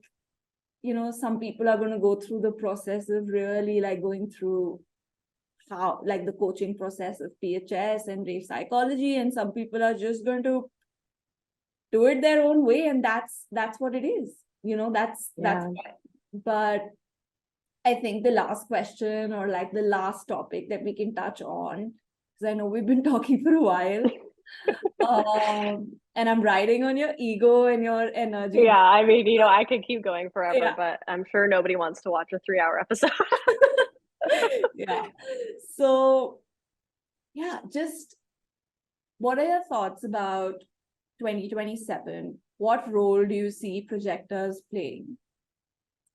[0.83, 4.31] you know some people are going to go through the process of really like going
[4.31, 4.81] through
[5.71, 10.25] how like the coaching process of phs and rave psychology and some people are just
[10.25, 10.69] going to
[11.93, 15.67] do it their own way and that's that's what it is you know that's that's
[15.77, 15.93] Yeah.
[16.45, 16.83] but
[17.85, 21.93] i think the last question or like the last topic that we can touch on
[22.39, 24.05] because i know we've been talking for a while
[25.09, 29.49] um and i'm riding on your ego and your energy Yeah, I mean, you know,
[29.49, 30.75] I could keep going forever, Yeah.
[30.77, 33.11] but I'm sure nobody wants to watch a three hour episode.
[34.75, 35.07] yeah
[35.77, 36.39] so
[37.35, 38.17] yeah just
[39.19, 40.55] what are your thoughts about
[41.23, 45.17] 2027 what role do you see projectors playing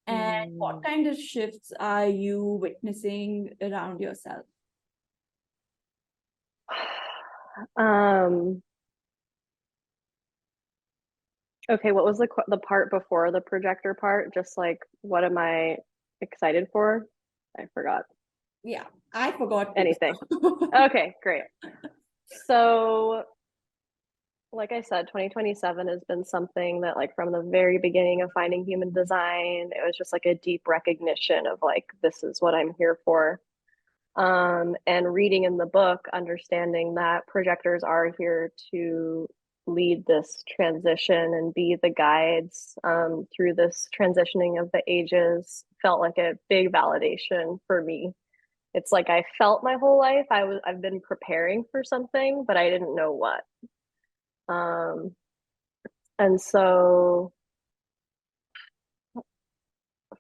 [0.06, 0.84] and what Mm.
[0.84, 4.46] kind of shifts are you witnessing around yourself
[7.76, 8.62] Um.
[11.70, 14.34] Okay, what was the the part before the projector part?
[14.34, 15.78] Just like, what am I
[16.22, 17.08] excited for?
[17.58, 18.04] I forgot.
[18.64, 19.74] yeah i forgot.
[19.76, 20.16] Anything.
[20.86, 21.44] Okay, great.
[22.46, 23.24] So,
[24.54, 28.66] like I said, 2027 has been something that, like, from the very beginning of finding
[28.66, 32.74] human design, it was just like a deep recognition of like, this is what I'm
[32.78, 33.42] here for.
[34.16, 39.28] Um, and reading in the book, understanding that projectors are here to
[39.68, 46.00] lead this transition and be the guides um, through this transitioning of the ages felt
[46.00, 48.14] like a big validation for me
[48.78, 52.58] it's like I felt my whole life I was I've been preparing for something, but
[52.58, 53.42] I didn't know what.
[54.50, 55.16] Um,
[56.20, 57.32] and so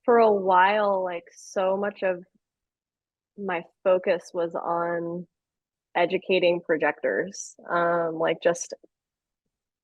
[0.05, 2.23] for a while, like so much of
[3.37, 5.27] my focus was on
[5.95, 8.73] educating projectors, um, like just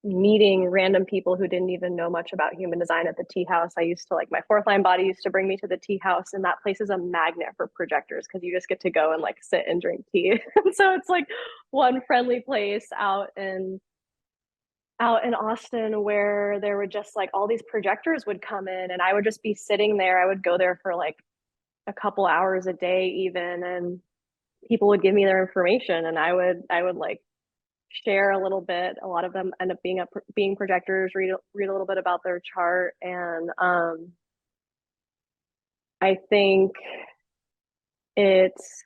[0.06, 3.71] meeting random people who didn't even know much about human design at the tea house.
[3.77, 5.99] I used to like my fourth line body used to bring me to the tea
[6.01, 9.13] house, and that place is a magnet for projectors because you just get to go
[9.13, 10.39] and like sit and drink tea.
[10.73, 11.25] so it's like
[11.71, 13.79] one friendly place out in
[14.99, 19.01] out in Austin where there were just like all these projectors would come in and
[19.01, 20.21] I would just be sitting there.
[20.21, 21.17] I would go there for like
[21.88, 23.99] a couple hours a day even and
[24.67, 27.21] people would give me their information and I would I would like
[27.89, 28.97] share a little bit.
[29.03, 31.97] A lot of them end up being up being projectors, read read a little bit
[31.97, 34.12] about their chart and um
[36.01, 36.73] I think
[38.15, 38.84] it's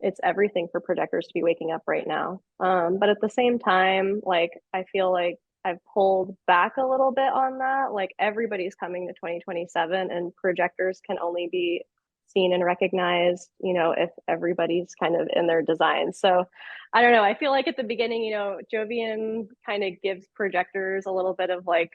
[0.00, 2.40] it's everything for projectors to be waking up right now.
[2.60, 7.12] Um, but at the same time, like I feel like I've pulled back a little
[7.12, 7.92] bit on that.
[7.92, 11.82] Like everybody's coming to 2027 and projectors can only be
[12.28, 16.12] seen and recognized, you know, if everybody's kind of in their design.
[16.12, 16.44] So
[16.92, 17.24] I don't know.
[17.24, 21.34] I feel like at the beginning, you know, Jovian kind of gives projectors a little
[21.34, 21.92] bit of like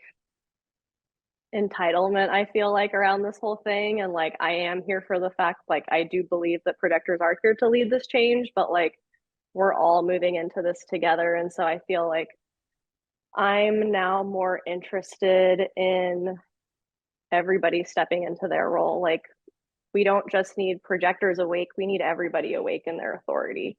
[1.56, 5.30] entitlement i feel like around this whole thing and like i am here for the
[5.32, 8.98] fact like i do believe that projectors are here to lead this change but like
[9.54, 12.30] we're all moving into this together and so i feel like
[13.36, 16.36] i'm now more interested in
[17.34, 19.02] everybody stepping into their role.
[19.02, 19.24] Like
[19.94, 23.78] we don't just need projectors awake we need everybody awake in their authority.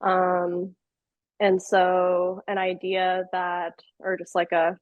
[0.00, 0.74] Um
[1.38, 4.78] and so an idea that or just like a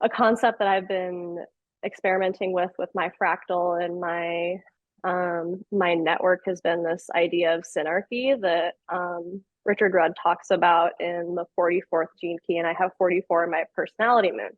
[0.00, 1.44] a concept that I've been
[1.84, 4.56] experimenting with with my fractal and my
[5.04, 10.92] um, my network has been this idea of synarchy that um, Richard Rudd talks about
[10.98, 14.50] in the 44th gene key, and I have 44 in my personality moon.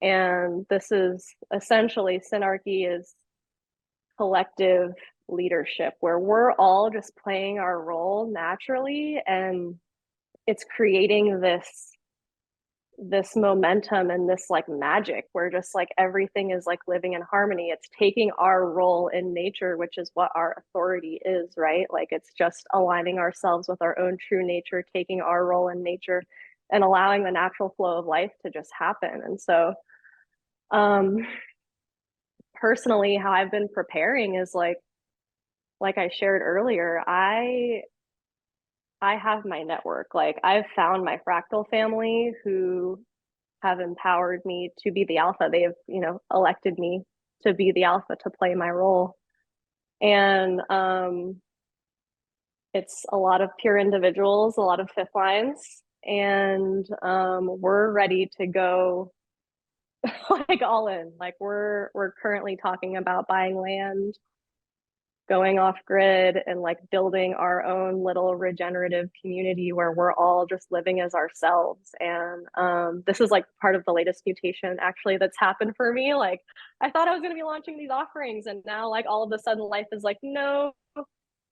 [0.00, 3.14] And this is essentially synarchy is
[4.18, 4.92] collective
[5.28, 9.76] leadership where we're all just playing our role naturally and
[10.46, 11.92] it's creating this
[13.04, 17.70] this momentum and this like magic where just like everything is like living in harmony.
[17.70, 21.86] It's taking our role in nature which is what our authority is right?
[21.90, 26.22] Like it's just aligning ourselves with our own true nature taking our role in nature
[26.70, 29.20] and allowing the natural flow of life to just happen.
[29.24, 29.74] And so
[30.70, 31.18] um
[32.54, 34.76] personally how i've been preparing is like
[35.80, 37.82] like i shared earlier i
[39.02, 40.14] I have my network.
[40.14, 43.00] Like I've found my fractal family who
[43.62, 45.48] have empowered me to be the alpha.
[45.52, 47.02] They have, you know, elected me
[47.44, 49.16] to be the alpha to play my role.
[50.02, 51.40] and um,
[52.74, 58.30] it's a lot of pure individuals, a lot of fifth lines, and um, we're ready
[58.38, 59.12] to go
[60.48, 61.12] like all in.
[61.20, 64.16] Like we're we're currently talking about buying land,
[65.28, 70.70] going off grid, and like building our own little regenerative community where we're all just
[70.70, 71.90] living as ourselves.
[72.00, 76.14] And um, this is like part of the latest mutation actually that's happened for me.
[76.14, 76.40] Like
[76.80, 79.32] I thought I was going to be launching these offerings, and now like all of
[79.32, 80.72] a sudden life is like no.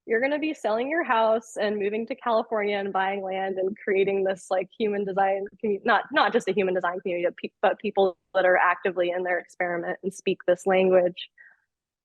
[0.07, 3.77] You're going to be selling your house and moving to California and buying land and
[3.85, 8.17] creating this like human design community, not not just a human design community, but people
[8.35, 11.29] that are actively in their experiment and speak this language.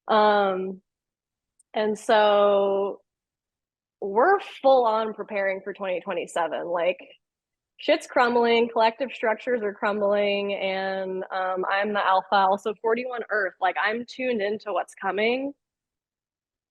[0.07, 0.81] Um,
[1.75, 3.01] and so
[4.01, 6.67] we're full on preparing for 2027.
[6.67, 6.97] Like
[7.77, 13.53] shit's crumbling, collective structures are crumbling, and um, I'm the alpha, also 41 Earth.
[13.59, 15.53] Like I'm tuned into what's coming.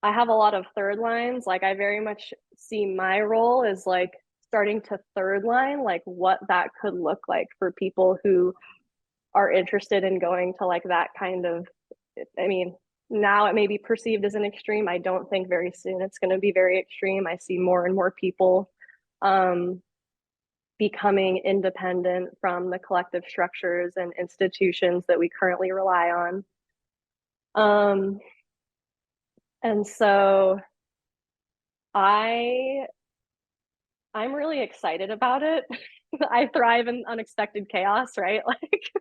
[0.02, 1.44] I have a lot of third lines.
[1.46, 4.12] Like I very much see my role as like
[4.46, 8.54] starting to third line, like what that could look like for people who
[9.34, 11.66] are interested in going to like that kind of
[12.38, 12.76] I mean,
[13.10, 14.88] now it may be perceived as an extreme.
[14.88, 17.26] I don't think very soon it's going to be very extreme.
[17.26, 18.70] I see more and more people
[19.22, 19.82] um,
[20.78, 26.44] becoming independent from the collective structures and institutions that we currently rely on.
[27.54, 28.20] Um,
[29.62, 30.60] and so
[31.94, 32.86] I
[34.12, 35.64] I'm really excited about it.
[36.30, 38.42] I thrive in unexpected chaos, right?
[38.46, 38.92] Like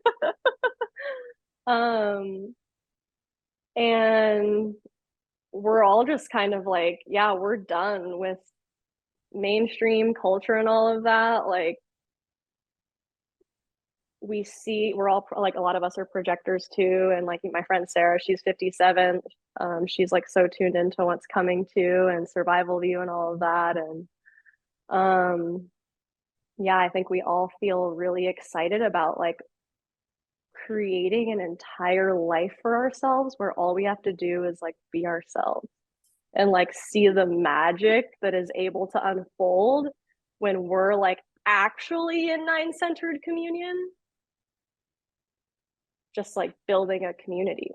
[1.67, 2.55] um
[3.75, 4.75] and
[5.51, 8.39] we're all just kind of like, yeah, we're done with
[9.33, 11.47] mainstream culture and all of that.
[11.47, 11.77] Like
[14.21, 17.13] we see we're all like a lot of us are projectors too.
[17.15, 19.21] And like my friend sarah she's 57
[19.59, 23.39] um, she's like so tuned into what's coming to and survival view and all of
[23.41, 23.77] that.
[23.77, 24.07] And
[24.89, 25.69] um
[26.57, 29.37] yeah i think we all feel really excited about like
[30.65, 35.05] creating an entire life for ourselves where all we have to do is like be
[35.05, 35.67] ourselves
[36.35, 39.87] and like see the magic that is able to unfold
[40.39, 43.75] when we're like actually in nine centered communion
[46.13, 47.71] just like building a community.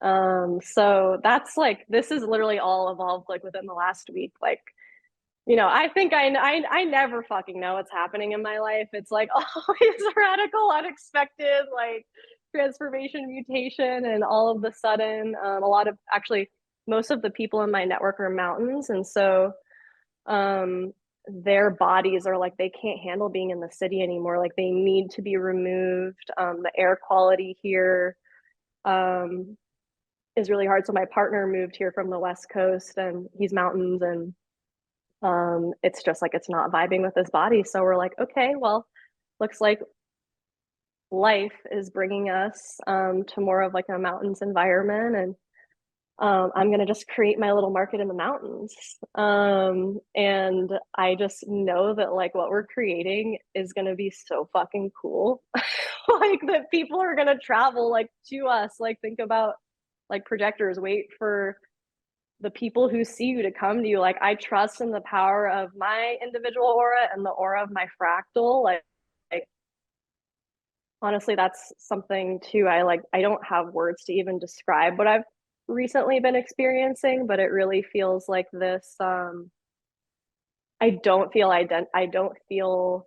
[0.00, 4.32] Um, so that's like this is literally all evolved like within the last week.
[4.40, 4.62] Like,
[5.46, 8.88] you know, I think I I I never fucking know what's happening in my life.
[8.92, 12.06] It's like always radical, unexpected, like
[12.54, 16.50] transformation, mutation, and all of the sudden, um, a lot of actually
[16.86, 19.52] most of the people in my network are mountains, and so
[20.26, 20.92] um
[21.26, 24.38] their bodies are like they can't handle being in the city anymore.
[24.38, 26.30] Like they need to be removed.
[26.36, 28.16] Um, the air quality here
[28.84, 29.56] um,
[30.36, 30.86] is really hard.
[30.86, 34.34] So my partner moved here from the west coast and he's mountains and
[35.22, 38.86] um, it's just like it's not vibing with his body so we're like okay well
[39.40, 39.80] looks like
[41.10, 45.34] life is bringing us um, to more of like a mountains environment and
[46.18, 48.74] um, I'm going to just create my little market in the mountains.
[49.16, 54.48] Um, and I just know that like what we're creating is going to be so
[54.52, 55.42] fucking cool.
[55.56, 58.74] like that people are going to travel like to us.
[58.78, 59.54] Like think about
[60.08, 61.56] like projectors, wait for
[62.42, 64.00] the people who see you to come to you.
[64.00, 67.86] Like I trust in the power of my individual aura and the aura of my
[68.00, 68.62] fractal.
[68.62, 68.82] Like,
[69.32, 69.44] like
[71.00, 72.66] honestly, that's something too.
[72.66, 75.22] I like, I don't have words to even describe what I've
[75.68, 79.50] recently been experiencing, but it really feels like this um
[80.80, 83.06] I don't feel ident I don't feel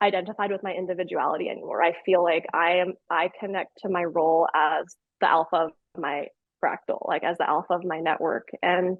[0.00, 1.82] identified with my individuality anymore.
[1.82, 6.28] I feel like I am I connect to my role as the alpha of my
[6.62, 8.48] fractal, like as the alpha of my network.
[8.62, 8.98] And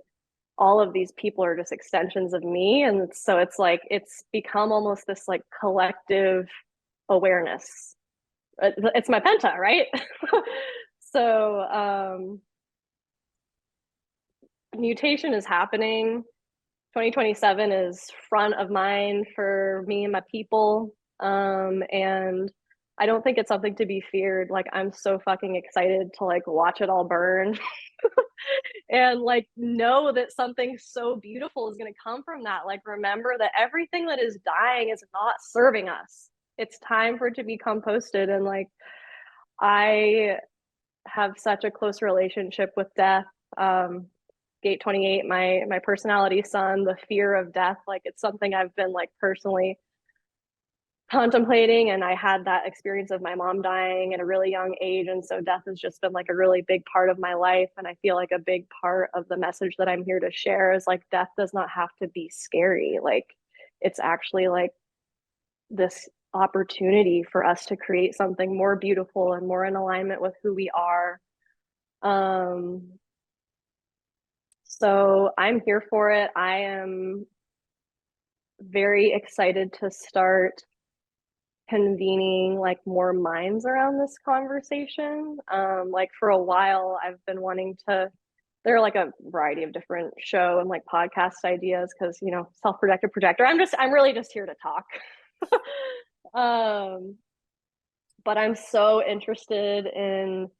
[0.56, 2.82] all of these people are just extensions of me.
[2.82, 6.48] And so it's like it's become almost this like collective
[7.08, 7.94] awareness.
[8.60, 9.86] It's my penta, right?
[11.00, 12.40] so um,
[14.76, 16.24] mutation is happening
[16.94, 22.50] 2027 is front of mind for me and my people um, and
[22.98, 26.46] i don't think it's something to be feared like i'm so fucking excited to like
[26.46, 27.58] watch it all burn
[28.90, 33.34] and like know that something so beautiful is going to come from that like remember
[33.38, 37.58] that everything that is dying is not serving us it's time for it to be
[37.58, 38.68] composted and like
[39.60, 40.36] i
[41.08, 43.26] have such a close relationship with death.
[43.56, 44.06] Um,
[44.62, 48.92] Gate 28, my my personality sun the fear of death, like it's something I've been
[48.92, 49.78] like personally
[51.10, 55.06] contemplating and I had that experience of my mom dying at a really young age
[55.08, 57.86] and so death has just been like a really big part of my life and
[57.86, 60.86] I feel like a big part of the message that I'm here to share is
[60.86, 62.98] like death does not have to be scary.
[63.02, 63.24] Like
[63.80, 64.72] it's actually like
[65.70, 70.54] this opportunity for us to create something more beautiful and more in alignment with who
[70.54, 71.20] we are.
[72.02, 72.82] Um
[74.64, 76.30] so I'm here for it.
[76.36, 77.26] I am
[78.60, 80.62] very excited to start
[81.68, 85.38] convening like more minds around this conversation.
[85.52, 88.10] Um, like for a while, I've been wanting to.
[88.64, 92.48] There are like a variety of different show and like podcast ideas because you know
[92.62, 93.46] self-projected projector.
[93.46, 94.84] I'm just I'm really just here to talk.
[96.34, 97.16] um,
[98.24, 100.50] but I'm so interested in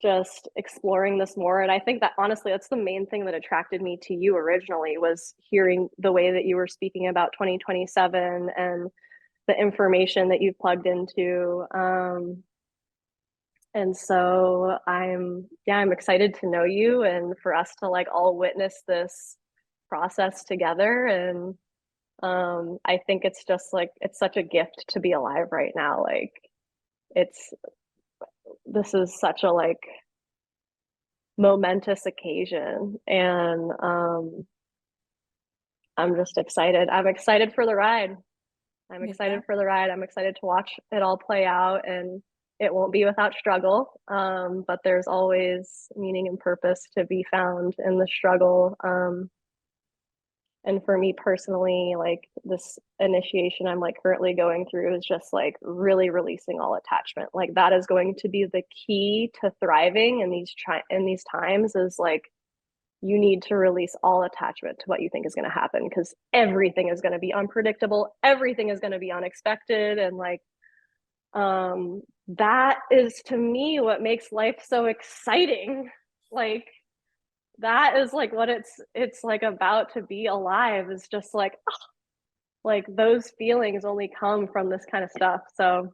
[0.00, 3.82] just exploring this more and i think that honestly that's the main thing that attracted
[3.82, 8.90] me to you originally was hearing the way that you were speaking about 2027 and
[9.48, 11.64] the information that you've plugged into.
[11.74, 12.44] Um,
[13.74, 18.36] and so I'm, yeah, I'm excited to know you and for us to like all
[18.36, 19.36] witness this
[19.88, 21.06] process together.
[21.06, 21.54] And
[22.22, 26.02] um, I think it's just like, it's such a gift to be alive right now.
[26.02, 26.32] Like,
[27.10, 27.52] it's,
[28.66, 29.82] this is such a like
[31.38, 32.96] momentous occasion.
[33.06, 34.46] And um,
[35.96, 36.88] I'm just excited.
[36.88, 38.16] I'm excited for the ride.
[38.90, 39.10] I'm Yeah.
[39.10, 39.90] excited for the ride.
[39.90, 42.22] I'm excited to watch it all play out and
[42.60, 44.00] it won't be without struggle.
[44.08, 48.76] Um, but there's always meaning and purpose to be found in the struggle.
[48.82, 49.30] Um,
[50.64, 55.56] and for me personally, like this initiation I'm like currently going through is just like
[55.62, 57.30] really releasing all attachment.
[57.32, 61.24] Like that is going to be the key to thriving in these tri- in these
[61.30, 62.24] times is like
[63.00, 66.14] you need to release all attachment to what you think is going to happen because
[66.32, 70.40] everything is going to be unpredictable everything is going to be unexpected and like
[71.34, 75.90] um that is to me what makes life so exciting.
[76.30, 76.66] Like
[77.58, 81.74] that is like what it's it's like about to be alive is just like oh,
[82.64, 85.40] like those feelings only come from this kind of stuff.
[85.54, 85.92] So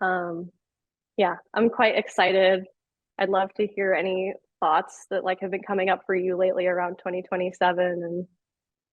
[0.00, 0.50] um
[1.16, 2.64] yeah i'm quite excited.
[3.18, 6.66] I'd love to hear any thoughts that like have been coming up for you lately
[6.66, 8.26] around 2027 and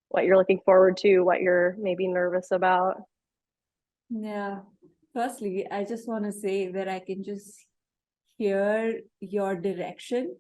[0.10, 3.02] what you're looking forward to, what you're maybe nervous about.
[4.10, 4.60] Yeah.
[5.14, 7.54] Firstly, I just want to say that I can just
[8.38, 10.36] hear your direction.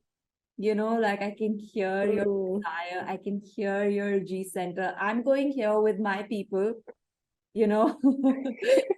[0.57, 4.95] You know, like I can hear your desire, I can hear your G center.
[4.99, 6.73] I'm going here with my people,
[7.53, 7.97] you know.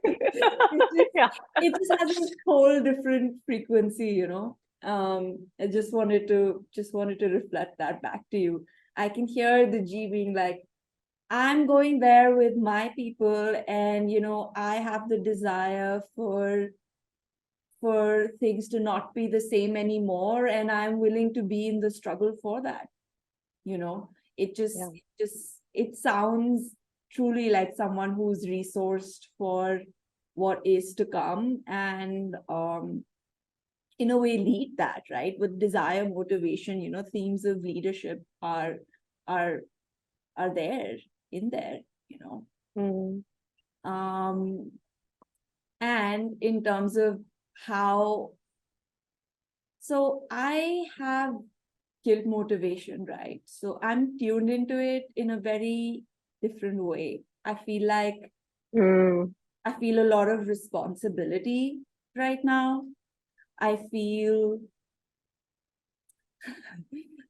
[0.03, 1.29] It just- yeah.
[1.57, 4.57] it just has a whole different frequency, you know.
[4.83, 8.65] Um, I just wanted to just wanted to reflect that back to you.
[8.95, 10.63] I can hear the G being like,
[11.29, 16.69] I'm going there with my people, and you know, I have the desire for
[17.81, 21.91] for things to not be the same anymore, and I'm willing to be in the
[21.91, 22.87] struggle for that.
[23.65, 24.89] You know, it just Yeah.
[24.93, 26.75] it just it sounds
[27.11, 29.81] truly like someone who's resourced for
[30.35, 33.03] what is to come and um
[33.99, 38.75] in a way lead that right with desire motivation you know themes of leadership are
[39.27, 39.59] are
[40.37, 40.95] are there
[41.31, 41.79] in there
[42.09, 42.45] you know
[42.77, 43.23] Mm.
[43.83, 44.71] um
[45.81, 47.19] and in terms of
[47.65, 48.31] how
[49.79, 51.33] so i have
[52.05, 56.03] guilt motivation right so i'm tuned into it in a very
[56.41, 58.31] different way i feel like
[58.75, 59.33] Mm.
[59.65, 61.79] I feel a lot of responsibility
[62.15, 62.85] right now.
[63.59, 64.59] I feel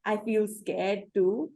[0.05, 1.51] I feel scared too,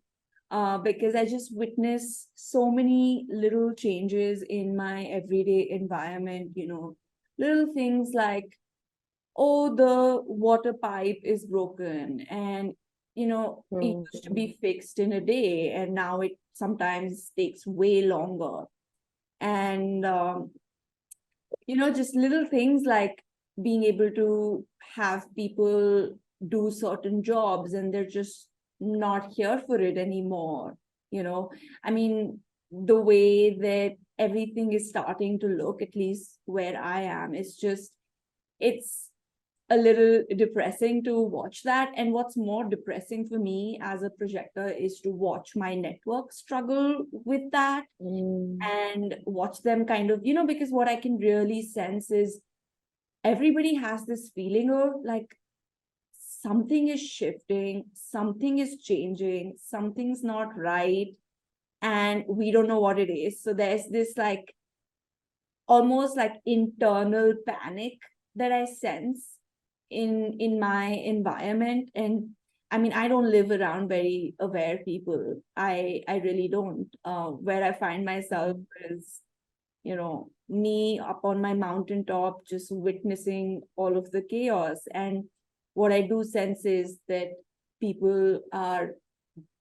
[0.51, 6.95] uh, because I just witness so many little changes in my everyday environment, you know,
[7.37, 8.57] little things like,
[9.37, 12.73] oh, the water pipe is broken and
[13.15, 14.05] you know, it Mm.
[14.13, 18.65] used to be fixed in a day and now it sometimes takes way longer.
[19.41, 20.51] And um,
[21.67, 23.22] you know, just little things like
[23.61, 26.15] being able to have people
[26.47, 28.47] do certain jobs and they're just
[28.79, 30.77] not here for it anymore.
[31.11, 31.51] You know,
[31.83, 32.39] I mean,
[32.71, 37.91] the way that everything is starting to look, at least where I am, is just,
[38.59, 39.09] it's
[39.69, 41.91] a little depressing to watch that.
[41.95, 47.05] And what's more depressing for me as a projector is to watch my network struggle
[47.11, 48.57] with that Mm.
[48.61, 52.41] and watch them kind of, you know, because what I can really sense is
[53.23, 55.37] everybody has this feeling of like
[56.41, 61.15] something is shifting, something is changing, something's not right,
[61.81, 63.41] and we don't know what it is.
[63.41, 64.53] So there's this like
[65.67, 67.99] almost like internal panic
[68.35, 69.37] that I sense
[69.89, 71.89] in in my environment.
[71.95, 72.31] And
[72.71, 75.41] I mean I don't live around very aware people.
[75.55, 76.87] I I really don't.
[77.05, 78.57] Uh, where I find myself
[78.89, 79.21] is
[79.83, 85.23] you know me up on my mountaintop just witnessing all of the chaos and
[85.73, 87.29] what I do sense is that
[87.81, 88.91] people are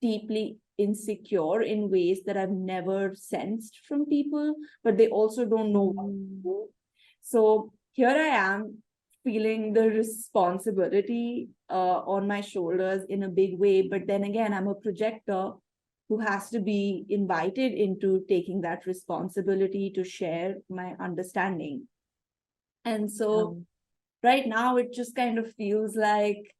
[0.01, 4.55] deeply insecure in ways that I've never sensed from people,
[4.85, 6.43] but they also don't know what to Mm.
[6.43, 6.69] do.
[7.23, 8.83] So here I am
[9.25, 13.83] feeling the responsibility uh, on my shoulders in a big way.
[13.83, 15.53] But then again, I'm a projector
[16.13, 21.89] who has to be invited into taking that responsibility to share my understanding.
[22.85, 23.67] And so Um,
[24.23, 26.55] right now it just kind of feels like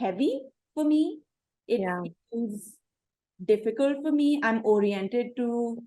[0.00, 0.42] heavy
[0.74, 1.20] for me.
[1.68, 2.02] It Yeah.
[2.32, 2.76] feels
[3.44, 4.40] difficult for me.
[4.42, 5.78] I'm oriented to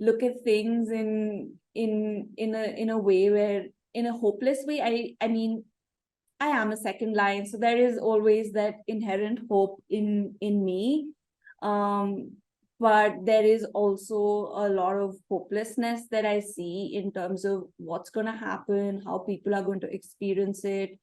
[0.00, 4.80] look at things in in in a in a way where in a hopeless way.
[4.82, 5.64] I I mean
[6.42, 11.12] I am a second line, so there is always that inherent hope in in me.
[11.62, 12.32] Um,
[12.80, 14.22] but there is also
[14.64, 19.18] a lot of hopelessness that I see in terms of what's going to happen, how
[19.18, 20.98] people are going to experience it,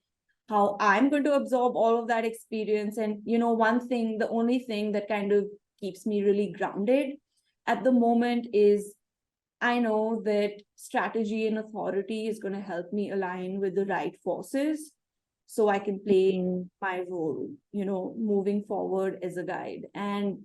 [0.50, 2.98] how I'm going to absorb all of that experience.
[2.98, 5.46] And you know, one thing, the only thing that kind of
[5.80, 7.16] keeps me really grounded
[7.66, 8.94] at the moment is
[9.62, 14.16] I know that strategy and authority is going to help me align with the right
[14.22, 14.92] forces
[15.52, 19.88] so I can play mm, my role, you know, moving forward as a guide.
[19.96, 20.44] And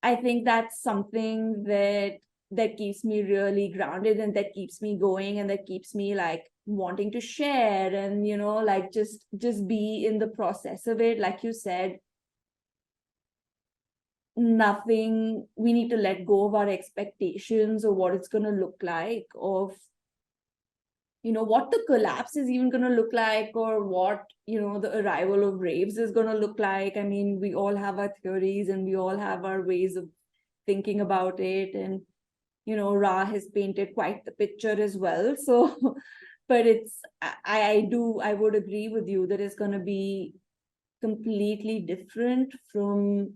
[0.00, 2.18] I think that's something that
[2.52, 6.44] that keeps me really grounded and that keeps me going and that keeps me like
[6.66, 11.18] wanting to share and you know like just just be in the process of it
[11.18, 11.98] like you said
[14.36, 18.76] nothing we need to let go of our expectations of what it's going to look
[18.82, 19.72] like of
[21.22, 24.78] you know what the collapse is even going to look like or what you know
[24.80, 26.96] the arrival of raves is going to look like.
[26.96, 30.08] I mean we all have our theories and we all have our ways of
[30.66, 31.74] thinking about it.
[31.74, 32.02] And
[32.64, 35.36] you know Ra has painted quite the picture as well.
[35.44, 35.96] So
[36.48, 40.32] but it's i i do i would agree with you that it's going to be
[41.00, 43.32] completely different from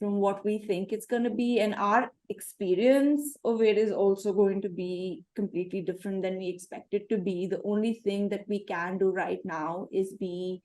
[0.00, 4.32] from what we think it's going to be and our experience of it is also
[4.32, 8.48] going to be completely different than we expect it to be the only thing that
[8.48, 10.62] we can do right now is be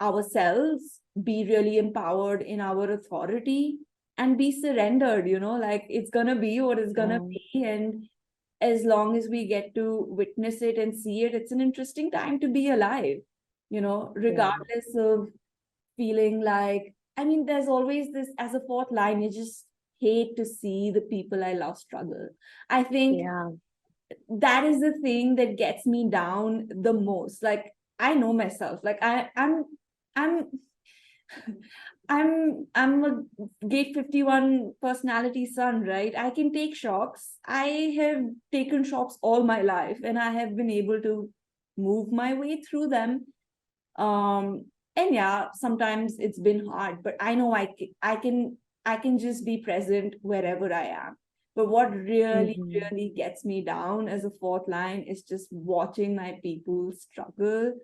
[0.00, 3.78] ourselves be really empowered in our authority
[4.18, 7.38] and be surrendered you know like it's going to be what it's going to Yeah.
[7.52, 8.08] be and
[8.60, 12.40] as long as we get to witness it and see it it's an interesting time
[12.40, 13.18] to be alive
[13.70, 15.28] you know regardless of
[15.96, 19.66] feeling like I mean, there's always this as a fourth line, you just
[20.00, 22.28] hate to see the people I love struggle.
[22.68, 23.50] I think yeah.
[24.28, 27.42] that is the thing that gets me down the most.
[27.42, 28.80] Like I know myself.
[28.82, 29.64] Like I, I'm
[30.16, 30.46] I'm
[32.08, 36.14] I'm I'm a gate 51 personality sun, right?
[36.16, 37.38] I can take shocks.
[37.46, 41.30] I have taken shocks all my life and I have been able to
[41.76, 43.26] move my way through them.
[43.96, 48.96] Um and yeah, sometimes it's been hard, but I know I can, I can I
[48.98, 51.16] can just be present wherever I am.
[51.56, 52.90] But what really, Mhm.
[52.92, 57.74] really gets me down as a fourth line is just watching my people struggle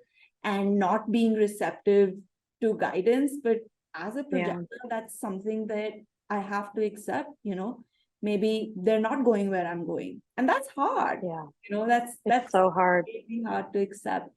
[0.44, 2.14] and not being receptive
[2.60, 3.32] to guidance.
[3.42, 3.58] But
[3.94, 4.46] as a Yeah.
[4.46, 5.92] projector, that's something that
[6.28, 7.84] I have to accept, you know.
[8.22, 10.20] Maybe they're not going where I'm going.
[10.36, 11.20] And that's hard.
[11.22, 11.46] Yeah.
[11.64, 13.06] You know, that's It's that's so hard.
[13.06, 14.28] really hard to accept.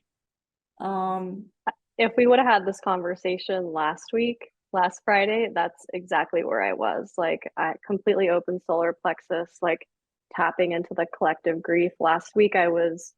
[0.80, 1.51] Um
[1.98, 6.74] If we would have had this conversation last week, last Friday, that's exactly where I
[6.74, 7.14] was.
[7.18, 9.88] Like I completely open solar plexus, like
[10.36, 11.91] tapping into the collective grief.
[12.00, 13.14] Last week I was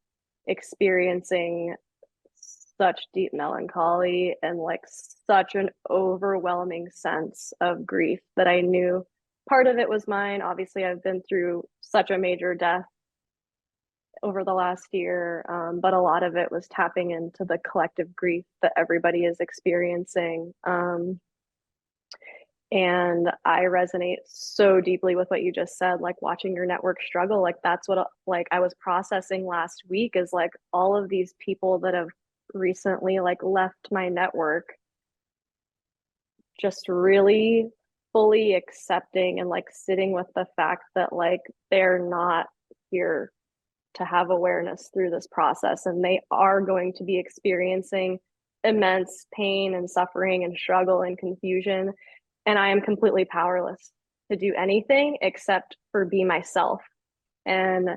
[0.46, 1.74] experiencing
[2.78, 4.82] such deep melancholy and like
[5.26, 9.04] such an overwhelming sense of grief that I knew
[9.48, 10.42] part of it was mine.
[10.42, 12.84] Obviously, I've been through such a major death
[14.22, 18.14] over the last year, um, but a lot of it was tapping into the collective
[18.14, 20.52] grief that everybody is experiencing.
[20.64, 21.20] Um,
[22.72, 27.40] and I resonate so deeply with what you just said, like watching your network struggle.
[27.40, 31.78] Like that's what like I was processing last week is like all of these people
[31.80, 32.08] that have
[32.54, 34.74] recently like left my network
[36.60, 37.68] just really
[38.12, 42.46] fully accepting and like sitting with the fact that like they're not
[42.90, 43.30] here
[43.96, 48.18] to have awareness through this process and they are going to be experiencing
[48.64, 51.92] immense pain and suffering and struggle and confusion
[52.46, 53.92] and i am completely powerless
[54.30, 56.80] to do anything except for be myself
[57.44, 57.88] and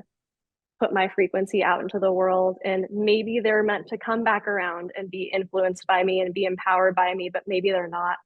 [0.80, 2.56] put my frequency out into the world.
[2.64, 6.44] And maybe they're meant to come back around and be influenced by me and be
[6.44, 8.16] empowered by me, but maybe they're not.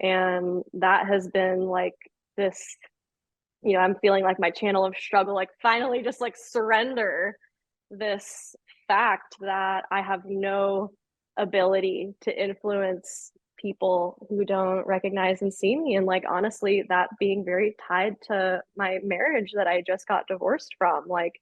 [0.00, 1.94] And that has been like
[2.36, 2.76] this,
[3.62, 7.36] you know, I'm feeling like my channel of struggle, like finally just like surrender
[7.90, 8.56] this
[8.88, 10.90] fact that I have no
[11.36, 15.94] ability to influence people who don't recognize and see me.
[15.94, 20.74] And like honestly that being very tied to my marriage that I just got divorced
[20.76, 21.40] from like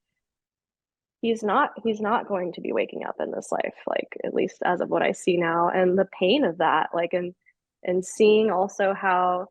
[1.23, 4.59] he's not he's not going to be waking up in this life like at least
[4.65, 5.71] as of what I see now.
[5.71, 7.35] And the pain of that like and
[7.83, 9.49] and seeing also how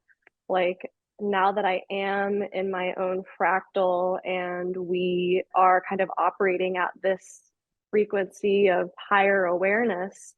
[0.47, 0.89] like
[1.21, 6.91] now that I am in my own fractal and we are kind of operating at
[7.01, 7.41] this
[7.91, 10.35] frequency of higher awareness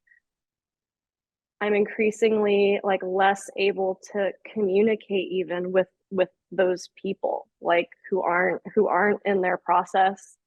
[1.59, 8.61] i'm increasingly like less able to communicate even with with those people like who aren't
[8.75, 10.37] who aren't in their process.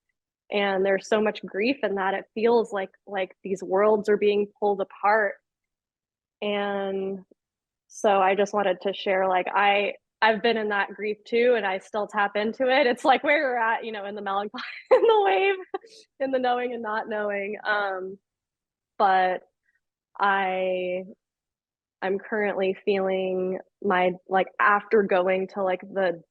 [0.53, 4.47] And there's so much grief in that it feels like like these worlds are being
[4.61, 5.35] pulled apart.
[6.43, 7.20] And
[7.87, 9.93] so i just wanted to share like i
[10.25, 12.87] i've been in that grief too and i still tap into it.
[12.87, 15.55] It's like where you're at you know in the melancholy in the wave
[16.20, 17.57] in the knowing and not knowing.
[17.66, 18.18] Um
[18.99, 19.43] but
[20.20, 21.03] i
[22.03, 26.22] i'm currently feeling my like after going to like the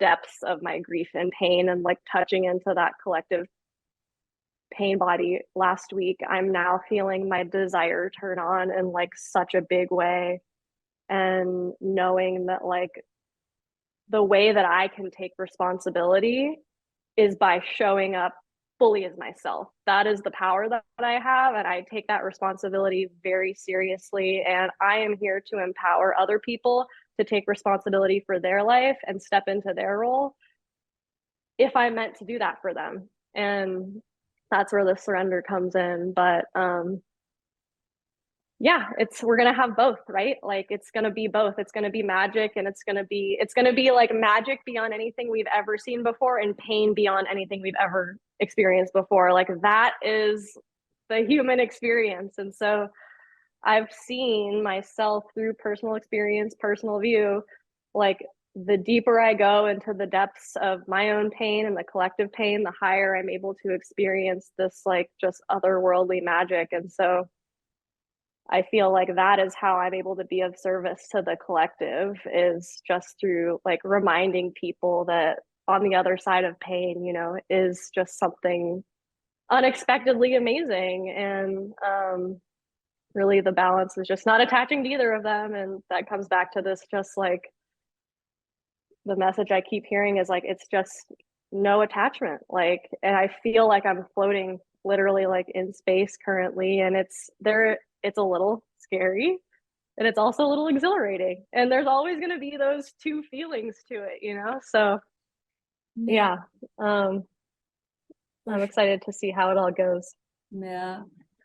[0.00, 3.46] depths of my grief and pain and like touching into that collective
[4.72, 9.62] pain body last week i'm now feeling my desire turn on in like such a
[9.68, 10.40] big way.
[11.10, 12.90] And knowing that like
[14.10, 16.58] the way that i can take responsibility
[17.16, 18.34] is by showing up
[18.78, 23.08] fully as myself that is the power that, i have and i take that responsibility
[23.22, 26.86] very seriously and i am here to empower other people
[27.18, 30.34] to take responsibility for their life and step into their role
[31.58, 33.08] if I'm meant to do that for them.
[33.34, 34.00] And
[34.50, 36.12] that's where the surrender comes in.
[36.14, 37.02] But um
[38.60, 40.36] yeah, it's we're gonna have both, right?
[40.42, 41.54] Like it's gonna be both.
[41.58, 45.30] It's gonna be magic and it's gonna be it's gonna be like magic beyond anything
[45.30, 49.32] we've ever seen before and pain beyond anything we've ever experienced before.
[49.32, 50.58] Like that is
[51.08, 52.34] the human experience.
[52.38, 52.88] And so
[53.64, 57.42] I've seen myself through personal experience, personal view,
[57.94, 58.18] like
[58.54, 62.64] the deeper I go into the depths of my own pain and the collective pain,
[62.64, 66.68] the higher I'm able to experience this like just otherworldly magic.
[66.72, 67.28] And so
[68.50, 72.16] I feel like that is how I'm able to be of service to the collective
[72.32, 77.36] is just through like reminding people that on the other side of pain, you know,
[77.50, 78.82] is just something
[79.50, 81.14] unexpectedly amazing.
[81.16, 82.40] And um
[83.14, 85.54] really the balance is just not attaching to either of them.
[85.54, 87.42] And that comes back to this just like
[89.06, 91.12] the message i keep hearing is like it's just
[91.52, 92.40] no attachment.
[92.48, 96.80] Like and i feel like i'm floating literally like in space currently.
[96.80, 97.78] And it's there
[98.08, 99.38] it's a little scary
[99.96, 101.44] and it's also a little exhilarating.
[101.52, 104.60] And there's always going to be those two feelings to it you know?
[104.62, 104.98] So
[105.96, 106.36] yeah
[106.78, 107.24] um
[108.48, 110.14] i'm excited to see how it all goes.
[110.50, 111.02] Yeah,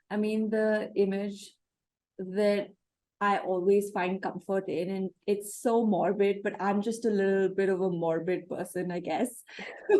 [0.09, 1.51] I mean, the image
[2.19, 2.69] that
[3.23, 7.69] I always find comfort in, and it's so morbid, but I'm just a little bit
[7.69, 9.29] of a morbid person, I guess.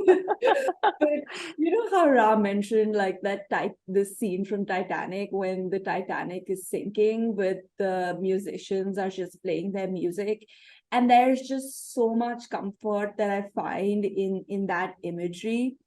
[1.00, 1.20] But
[1.58, 6.44] you know how Ra mentioned like that type, the scene from Titanic when the Titanic
[6.48, 10.46] is sinking, but the musicians are just playing their music.
[10.92, 15.78] And there's just so much comfort that I find in in that imagery.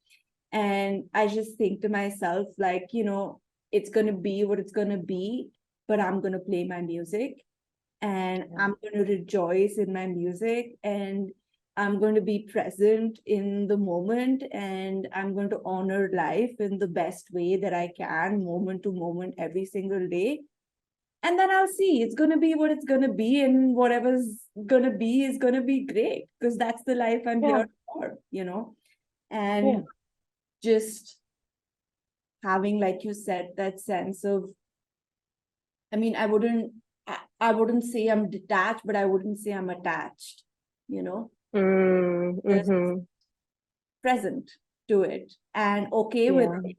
[0.52, 3.40] And I just think to myself, like, you know,
[3.72, 5.50] it's gonna be what it's gonna be,
[5.88, 7.44] but I'm gonna play my music
[8.02, 8.56] and Yeah.
[8.58, 11.30] I'm gonna rejoice in my music and
[11.78, 16.78] I'm going to be present in the moment and I'm going to honor life in
[16.78, 20.40] the best way that I can, moment to moment, every single day.
[21.22, 25.24] And then I'll see it's gonna be what it's gonna be, and whatever's gonna be
[25.24, 27.56] is gonna be great because that's the life I'm Yeah.
[27.58, 28.74] here for, you know?
[29.30, 29.84] And
[30.62, 31.18] just
[32.42, 34.48] having, like you said, that sense of,
[35.96, 36.72] I mean, I wouldn't,
[37.06, 40.44] I, I wouldn't say I'm detached, but I wouldn't say I'm attached,
[40.88, 43.06] you know, Mm, mhm.
[44.02, 44.50] present
[44.88, 46.76] to it and okay with it.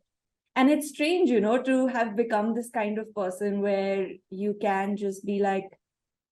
[0.55, 4.97] And it's strange, you know, to have become this kind of person where you can
[4.97, 5.65] just be like,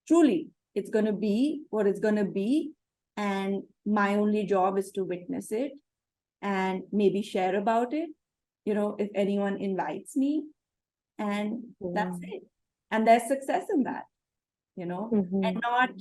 [0.08, 2.74] truly, it's gonna be what it's gonna be.
[3.18, 5.74] And my only job is to witness it
[6.42, 8.10] and maybe share about it,
[8.66, 10.46] you know, if anyone invites me.
[11.20, 12.44] And that's it.
[12.92, 14.06] And there's success in that,
[14.76, 15.62] you know, and Mhm.
[15.64, 15.92] not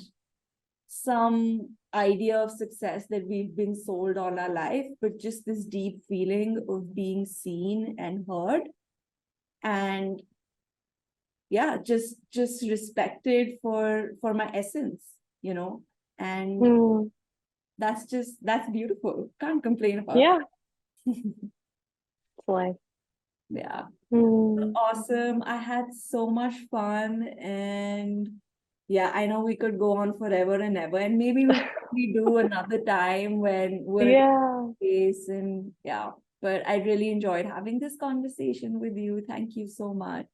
[0.88, 6.02] some idea of success that we've been sold all our life, but just this deep
[6.08, 8.62] feeling of being seen and heard.
[9.62, 10.22] And
[11.50, 15.02] yeah, just just respected for for my essence,
[15.42, 15.82] you know,
[16.18, 17.10] and Mm,
[17.78, 19.30] that's just that's beautiful.
[19.40, 20.38] Can't complain about yeah,
[21.06, 21.06] it.
[22.38, 22.76] it's like,
[23.50, 23.84] yeah.
[24.14, 25.42] Mm, awesome.
[25.44, 28.28] I had so much fun and
[28.88, 31.54] yeah, I know we could go on forever and ever and maybe we
[31.92, 34.66] we do another time when we're in yeah.
[34.76, 36.10] space and yeah,
[36.42, 39.22] but I really enjoyed having this conversation with you.
[39.26, 40.28] Thank you so much.